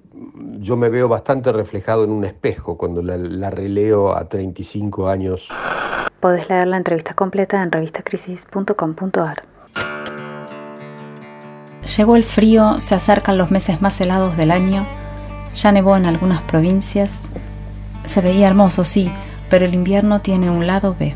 [0.58, 5.50] yo me veo bastante reflejado en un espejo cuando la, la releo a 35 años.
[6.20, 9.42] Podés leer la entrevista completa en revistacrisis.com.ar.
[11.96, 14.84] Llegó el frío, se acercan los meses más helados del año,
[15.54, 17.22] ya nevó en algunas provincias.
[18.04, 19.10] Se veía hermoso, sí,
[19.48, 21.14] pero el invierno tiene un lado B.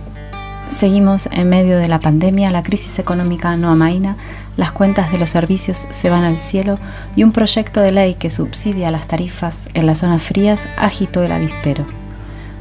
[0.69, 4.17] Seguimos en medio de la pandemia, la crisis económica no amaina,
[4.57, 6.79] las cuentas de los servicios se van al cielo
[7.17, 11.33] y un proyecto de ley que subsidia las tarifas en las zonas frías agitó el
[11.33, 11.85] avispero.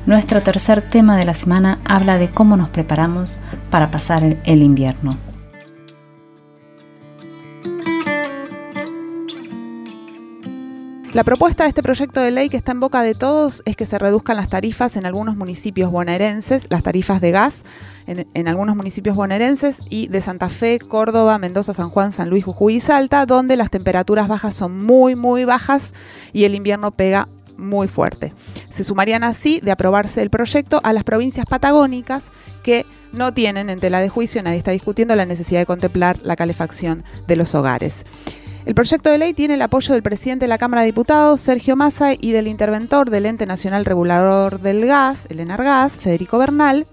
[0.05, 3.37] Nuestro tercer tema de la semana habla de cómo nos preparamos
[3.69, 5.17] para pasar el invierno.
[11.13, 13.85] La propuesta de este proyecto de ley que está en boca de todos es que
[13.85, 17.53] se reduzcan las tarifas en algunos municipios bonaerenses, las tarifas de gas
[18.07, 22.75] en, algunos municipios bonaerenses y de Santa Fe, Córdoba, Mendoza, San Juan, San Luis, Jujuy
[22.75, 25.93] y Salta, donde las temperaturas bajas son muy, muy bajas
[26.31, 27.27] y el invierno pega
[27.57, 28.33] muy fuerte.
[28.71, 32.23] Se sumarían así, de aprobarse el proyecto, a las provincias patagónicas
[32.63, 36.35] que no tienen en tela de juicio, nadie está discutiendo la necesidad de contemplar la
[36.35, 38.05] calefacción de los hogares.
[38.65, 41.75] El proyecto de ley tiene el apoyo del presidente de la Cámara de Diputados, Sergio
[41.75, 46.87] Massa, y del interventor del Ente Nacional Regulador del Gas, el ENARGAS, Federico Bernal,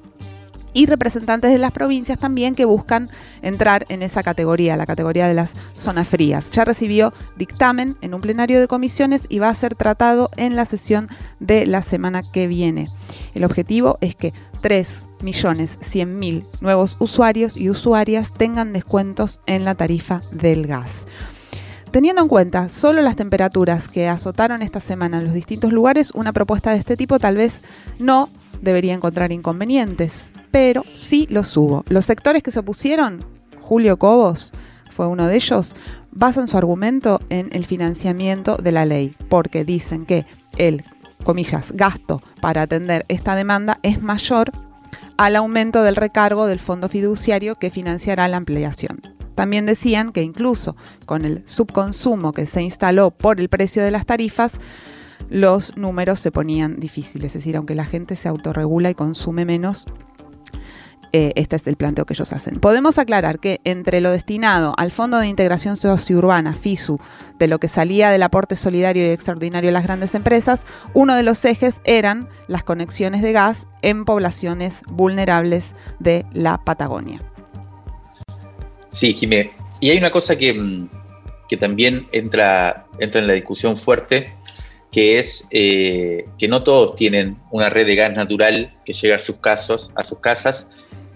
[0.72, 3.08] y representantes de las provincias también que buscan
[3.42, 6.50] entrar en esa categoría, la categoría de las zonas frías.
[6.50, 10.64] Ya recibió dictamen en un plenario de comisiones y va a ser tratado en la
[10.64, 11.08] sesión
[11.38, 12.88] de la semana que viene.
[13.34, 20.66] El objetivo es que 3.100.000 nuevos usuarios y usuarias tengan descuentos en la tarifa del
[20.66, 21.06] gas.
[21.90, 26.32] Teniendo en cuenta solo las temperaturas que azotaron esta semana en los distintos lugares, una
[26.32, 27.62] propuesta de este tipo tal vez
[27.98, 28.30] no
[28.62, 31.84] debería encontrar inconvenientes, pero sí los hubo.
[31.88, 33.24] Los sectores que se opusieron,
[33.60, 34.52] Julio Cobos
[34.90, 35.74] fue uno de ellos,
[36.10, 40.26] basan su argumento en el financiamiento de la ley, porque dicen que
[40.56, 40.84] el,
[41.24, 44.50] comillas, gasto para atender esta demanda es mayor
[45.16, 49.00] al aumento del recargo del fondo fiduciario que financiará la ampliación.
[49.34, 50.76] También decían que incluso
[51.06, 54.52] con el subconsumo que se instaló por el precio de las tarifas,
[55.30, 57.28] los números se ponían difíciles.
[57.28, 59.86] Es decir, aunque la gente se autorregula y consume menos,
[61.12, 62.60] eh, este es el planteo que ellos hacen.
[62.60, 67.00] Podemos aclarar que entre lo destinado al Fondo de Integración Sociourbana, FISU,
[67.38, 70.62] de lo que salía del aporte solidario y extraordinario de las grandes empresas,
[70.94, 77.20] uno de los ejes eran las conexiones de gas en poblaciones vulnerables de la Patagonia.
[78.86, 79.52] Sí, Jimé.
[79.80, 80.88] Y hay una cosa que, mm,
[81.58, 84.34] también entra, entra en la discusión fuerte,
[84.92, 89.20] que es eh, que no todos tienen una red de gas natural que llega a
[89.20, 90.68] sus, casos, a sus casas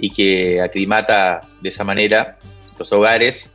[0.04, 2.38] y que aclimata de esa manera
[2.78, 3.52] los hogares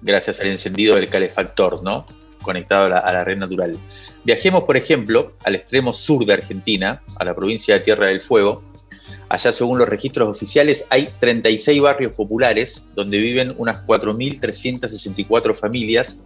[0.00, 2.06] gracias al encendido del calefactor, ¿no?
[2.42, 3.78] conectado a la, a la, red natural.
[4.24, 8.64] Viajemos, por ejemplo, al extremo sur de Argentina, a la provincia de Tierra del Fuego,
[9.32, 16.18] Allá, según los registros oficiales, hay 36 barrios populares donde viven unas 4.364 familias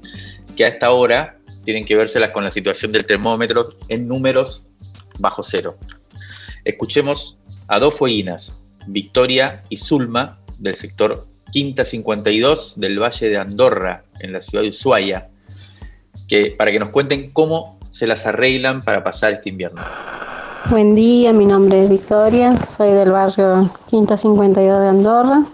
[0.56, 4.66] que a esta hora tienen que vérselas con la situación del termómetro en números
[5.20, 5.76] bajo cero.
[6.64, 14.04] Escuchemos a dos fueguinas, Victoria y Zulma, del sector Quinta 52 del Valle de Andorra,
[14.20, 15.28] en la ciudad de Ushuaia,
[16.28, 19.82] que, para que nos cuenten cómo se las arreglan para pasar este invierno.
[20.70, 25.46] Buen día, mi nombre es Victoria, soy del barrio Quinta 52 de Andorra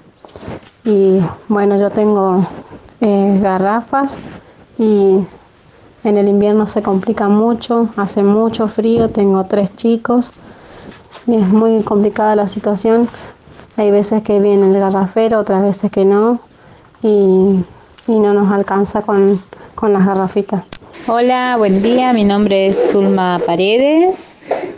[0.85, 2.47] y bueno, yo tengo
[3.01, 4.17] eh, garrafas
[4.79, 5.19] y
[6.05, 10.33] en el invierno se complica mucho, hace mucho frío, tengo tres chicos
[11.27, 13.09] es muy complicada la situación.
[13.77, 16.41] Hay veces que viene el garrafero, otras veces que no
[17.03, 17.65] y,
[18.09, 19.41] no nos alcanza con,
[19.75, 20.65] con las garrafitas.
[21.07, 24.33] Hola, buen día, mi nombre es Zulma Paredes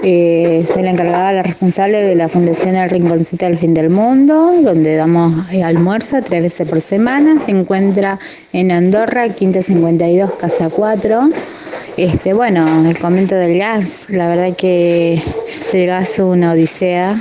[0.07, 4.53] eh, soy la encargada, la responsable de la Fundación El Rinconcito del Fin del Mundo,
[4.63, 7.41] donde damos eh, almuerzo tres veces por semana.
[7.45, 8.19] Se encuentra
[8.53, 11.31] en Andorra, Quinta 52, Casa 4.
[11.97, 15.23] Este, bueno, el comento del gas, la verdad que
[15.75, 17.21] el gas una odisea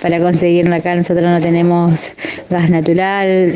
[0.00, 0.94] para conseguirlo acá.
[0.94, 2.14] Nosotros no tenemos
[2.50, 3.52] gas natural.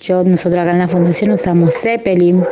[0.00, 2.42] yo, nosotros acá en la fundación usamos Zeppelin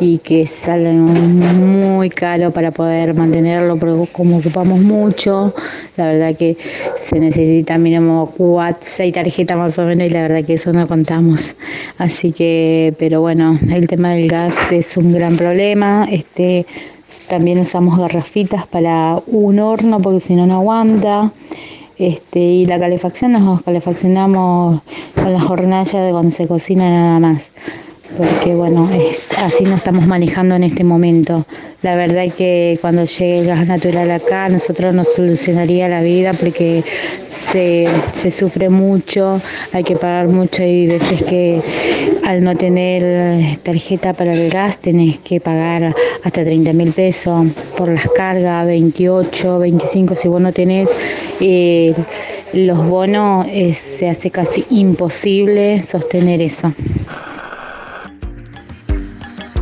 [0.00, 5.54] y que sale muy caro para poder mantenerlo, porque como ocupamos mucho,
[5.96, 6.56] la verdad que
[6.96, 10.88] se necesita mínimo cuatro, seis tarjetas más o menos y la verdad que eso no
[10.88, 11.54] contamos.
[11.98, 16.08] Así que, pero bueno, el tema del gas es un gran problema.
[16.10, 16.66] Este,
[17.32, 21.30] también usamos garrafitas para un horno porque si no no aguanta.
[21.96, 24.82] Este, y la calefacción nos calefaccionamos
[25.14, 27.50] con las hornallas de cuando se cocina nada más
[28.16, 31.46] porque bueno, es, así nos estamos manejando en este momento.
[31.82, 36.32] La verdad es que cuando llegue el gas natural acá, nosotros nos solucionaría la vida
[36.32, 36.84] porque
[37.26, 39.40] se, se sufre mucho,
[39.72, 41.60] hay que pagar mucho y veces que
[42.24, 47.46] al no tener tarjeta para el gas tenés que pagar hasta 30 mil pesos
[47.76, 50.88] por las cargas, 28, 25 si vos no tenés.
[51.40, 51.94] Eh,
[52.52, 56.72] los bonos eh, se hace casi imposible sostener eso.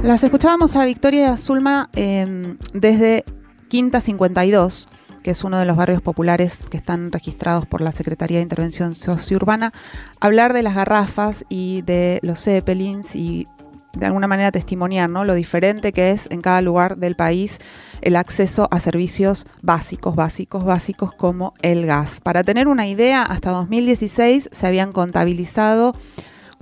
[0.02, 3.22] Las escuchábamos a Victoria Zulma em, desde
[3.68, 4.88] Quinta 52,
[5.22, 8.94] que es uno de los barrios populares que están registrados por la Secretaría de Intervención
[8.94, 9.74] Sociourbana,
[10.18, 13.46] hablar de las garrafas y de los zeppelins y
[13.92, 15.24] de alguna manera testimoniar ¿no?
[15.24, 17.58] lo diferente que es en cada lugar del país
[18.00, 22.20] el acceso a servicios básicos, básicos, básicos como el gas.
[22.22, 25.94] Para tener una idea, hasta 2016 se habían contabilizado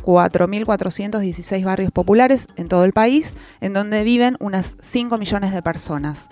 [0.09, 6.29] 4.416 barrios populares en todo el país, en donde viven unas 5 millones de personas.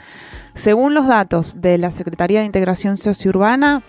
[0.55, 3.85] Según los datos de la Secretaría de Integración Sociourbana,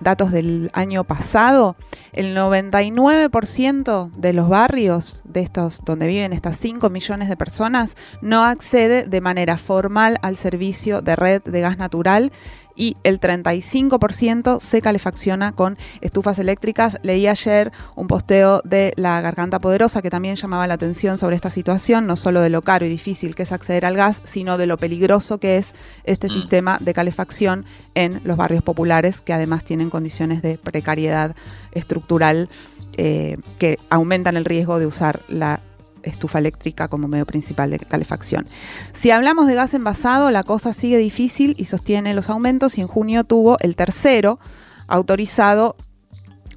[0.00, 1.76] datos del año pasado,
[2.12, 8.44] el 99% de los barrios de estos donde viven estas 5 millones de personas no
[8.44, 12.32] accede de manera formal al servicio de red de gas natural
[12.74, 16.98] y el 35% se calefacciona con estufas eléctricas.
[17.02, 21.50] Leí ayer un posteo de la Garganta Poderosa que también llamaba la atención sobre esta
[21.50, 24.66] situación, no solo de lo caro y difícil que es acceder al gas, sino de
[24.66, 26.30] lo peligroso que es este mm.
[26.30, 27.64] sistema de calefacción
[27.94, 31.34] en los barrios populares que además tienen condiciones de precariedad
[31.72, 32.48] estructural
[32.96, 35.60] eh, que aumentan el riesgo de usar la
[36.02, 38.46] estufa eléctrica como medio principal de calefacción.
[38.94, 42.88] Si hablamos de gas envasado, la cosa sigue difícil y sostiene los aumentos y en
[42.88, 44.38] junio tuvo el tercero
[44.88, 45.76] autorizado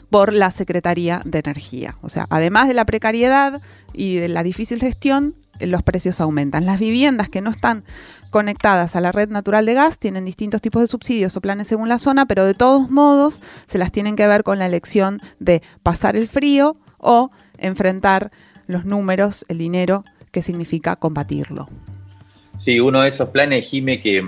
[0.10, 1.98] por la Secretaría de Energía.
[2.02, 3.62] O sea, además de la precariedad
[3.94, 6.66] y de la difícil gestión, los precios aumentan.
[6.66, 7.84] Las viviendas que no están
[8.30, 11.88] conectadas a la red natural de gas tienen distintos tipos de subsidios o planes según
[11.88, 15.62] la zona, pero de todos modos se las tienen que ver con la elección de
[15.84, 18.32] pasar el frío o enfrentar
[18.68, 21.68] los números, el dinero, que significa combatirlo.
[22.58, 24.24] Sí, uno de esos planes, Jime, que,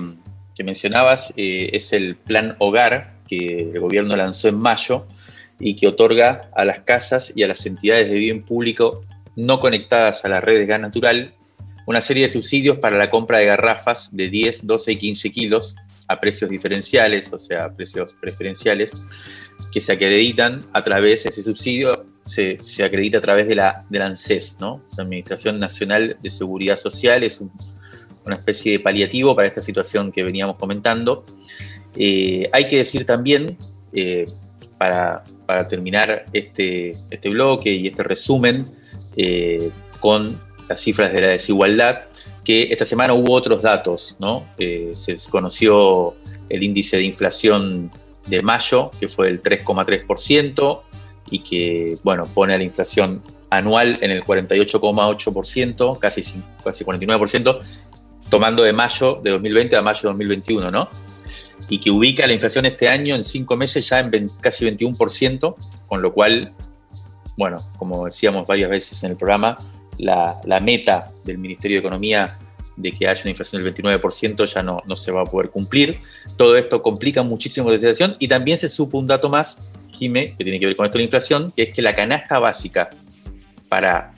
[0.63, 5.05] mencionabas, eh, es el Plan Hogar, que el gobierno lanzó en mayo
[5.59, 9.03] y que otorga a las casas y a las entidades de bien público
[9.35, 11.33] no conectadas a la red de gas natural
[11.87, 15.75] una serie de subsidios para la compra de garrafas de 10, 12 y 15 kilos
[16.09, 18.91] a precios diferenciales, o sea, precios preferenciales,
[19.71, 24.57] que se acreditan a través de ese subsidio se, acredita a través de la, ANSES,
[24.59, 24.83] ¿no?
[24.97, 27.41] La Administración Nacional de Seguridad Social es
[28.25, 31.23] una especie de paliativo para esta situación que veníamos comentando.
[31.95, 33.57] Eh, hay que decir también,
[33.93, 34.25] eh,
[34.77, 35.23] para,
[35.69, 38.65] terminar este, este bloque y este resumen
[39.15, 42.03] eh, con las cifras de la desigualdad,
[42.43, 44.45] que esta semana hubo otros datos, ¿no?
[44.57, 46.15] se conoció
[46.49, 47.91] el índice de inflación
[48.27, 50.81] de mayo, que fue el 3,3%,
[51.29, 57.57] y que, bueno, pone a la inflación anual en el 48,8%, casi, casi 49%,
[58.29, 60.89] tomando de mayo de 2020 a mayo de 2021, ¿no?
[61.69, 65.55] Y que ubica la inflación este año en cinco meses ya en casi 21%,
[65.87, 66.53] con lo cual,
[67.37, 69.57] bueno, como decíamos varias veces en el programa,
[69.97, 72.37] la, meta del Ministerio de Economía
[72.75, 75.99] de que haya una inflación del 29% ya no, no se va a poder cumplir.
[76.35, 79.57] Todo esto complica muchísimo la situación y también se supo un dato más,
[79.99, 82.89] Que tiene que ver con esto de la inflación, que es que la canasta básica
[83.67, 84.13] para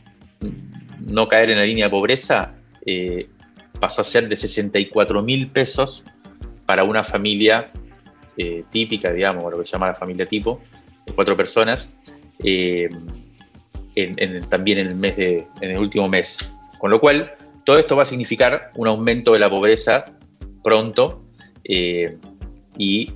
[0.99, 2.55] no caer en la línea de pobreza
[2.85, 3.29] eh,
[3.79, 6.05] pasó a ser de 64 mil pesos
[6.65, 7.71] para una familia
[8.37, 10.61] eh, típica, digamos, lo que se llama la familia tipo,
[11.05, 11.89] de cuatro personas,
[12.43, 12.89] eh,
[14.49, 16.53] también en el, mes de, en el último mes.
[16.77, 17.33] Con lo cual,
[17.65, 20.05] todo esto va a significar un aumento de la pobreza
[20.63, 21.25] pronto
[22.77, 23.11] y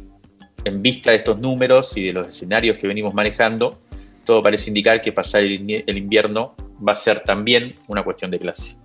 [0.66, 3.80] en vista de estos números y de los escenarios que venimos manejando,
[4.26, 6.56] todo parece indicar que pasar el invierno
[6.86, 8.78] va a ser también una cuestión de clase.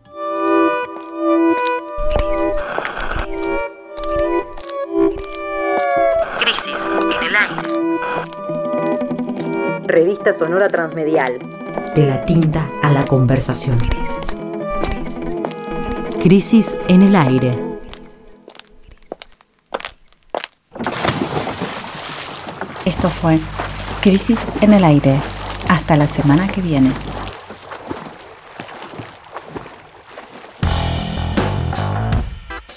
[6.41, 7.63] Crisis en el aire.
[9.87, 11.39] Revista Sonora Transmedial.
[11.95, 13.79] De la tinta a la conversación.
[16.23, 17.68] Crisis en el aire.
[22.89, 23.39] Esto fue
[24.01, 25.21] Crisis en el aire.
[25.69, 26.91] Hasta la semana que viene.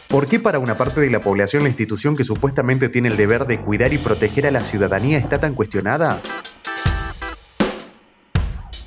[0.09, 3.45] ¿Por qué para una parte de la población la institución que supuestamente tiene el deber
[3.45, 6.19] de cuidar y proteger a la ciudadanía está tan cuestionada?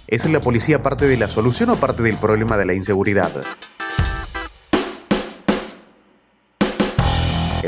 [0.07, 3.33] ¿Es la policía parte de la solución o parte del problema de la inseguridad?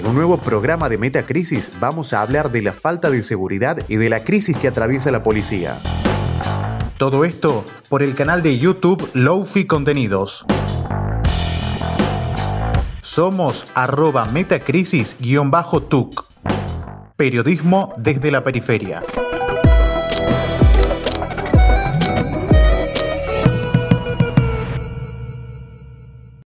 [0.07, 4.09] Un nuevo programa de Metacrisis vamos a hablar de la falta de seguridad y de
[4.09, 5.79] la crisis que atraviesa la policía.
[6.97, 10.47] Todo esto por el canal de YouTube Lowfi Contenidos.
[13.03, 16.25] Somos arroba metacrisis-tuc.
[17.17, 19.03] Periodismo desde la periferia.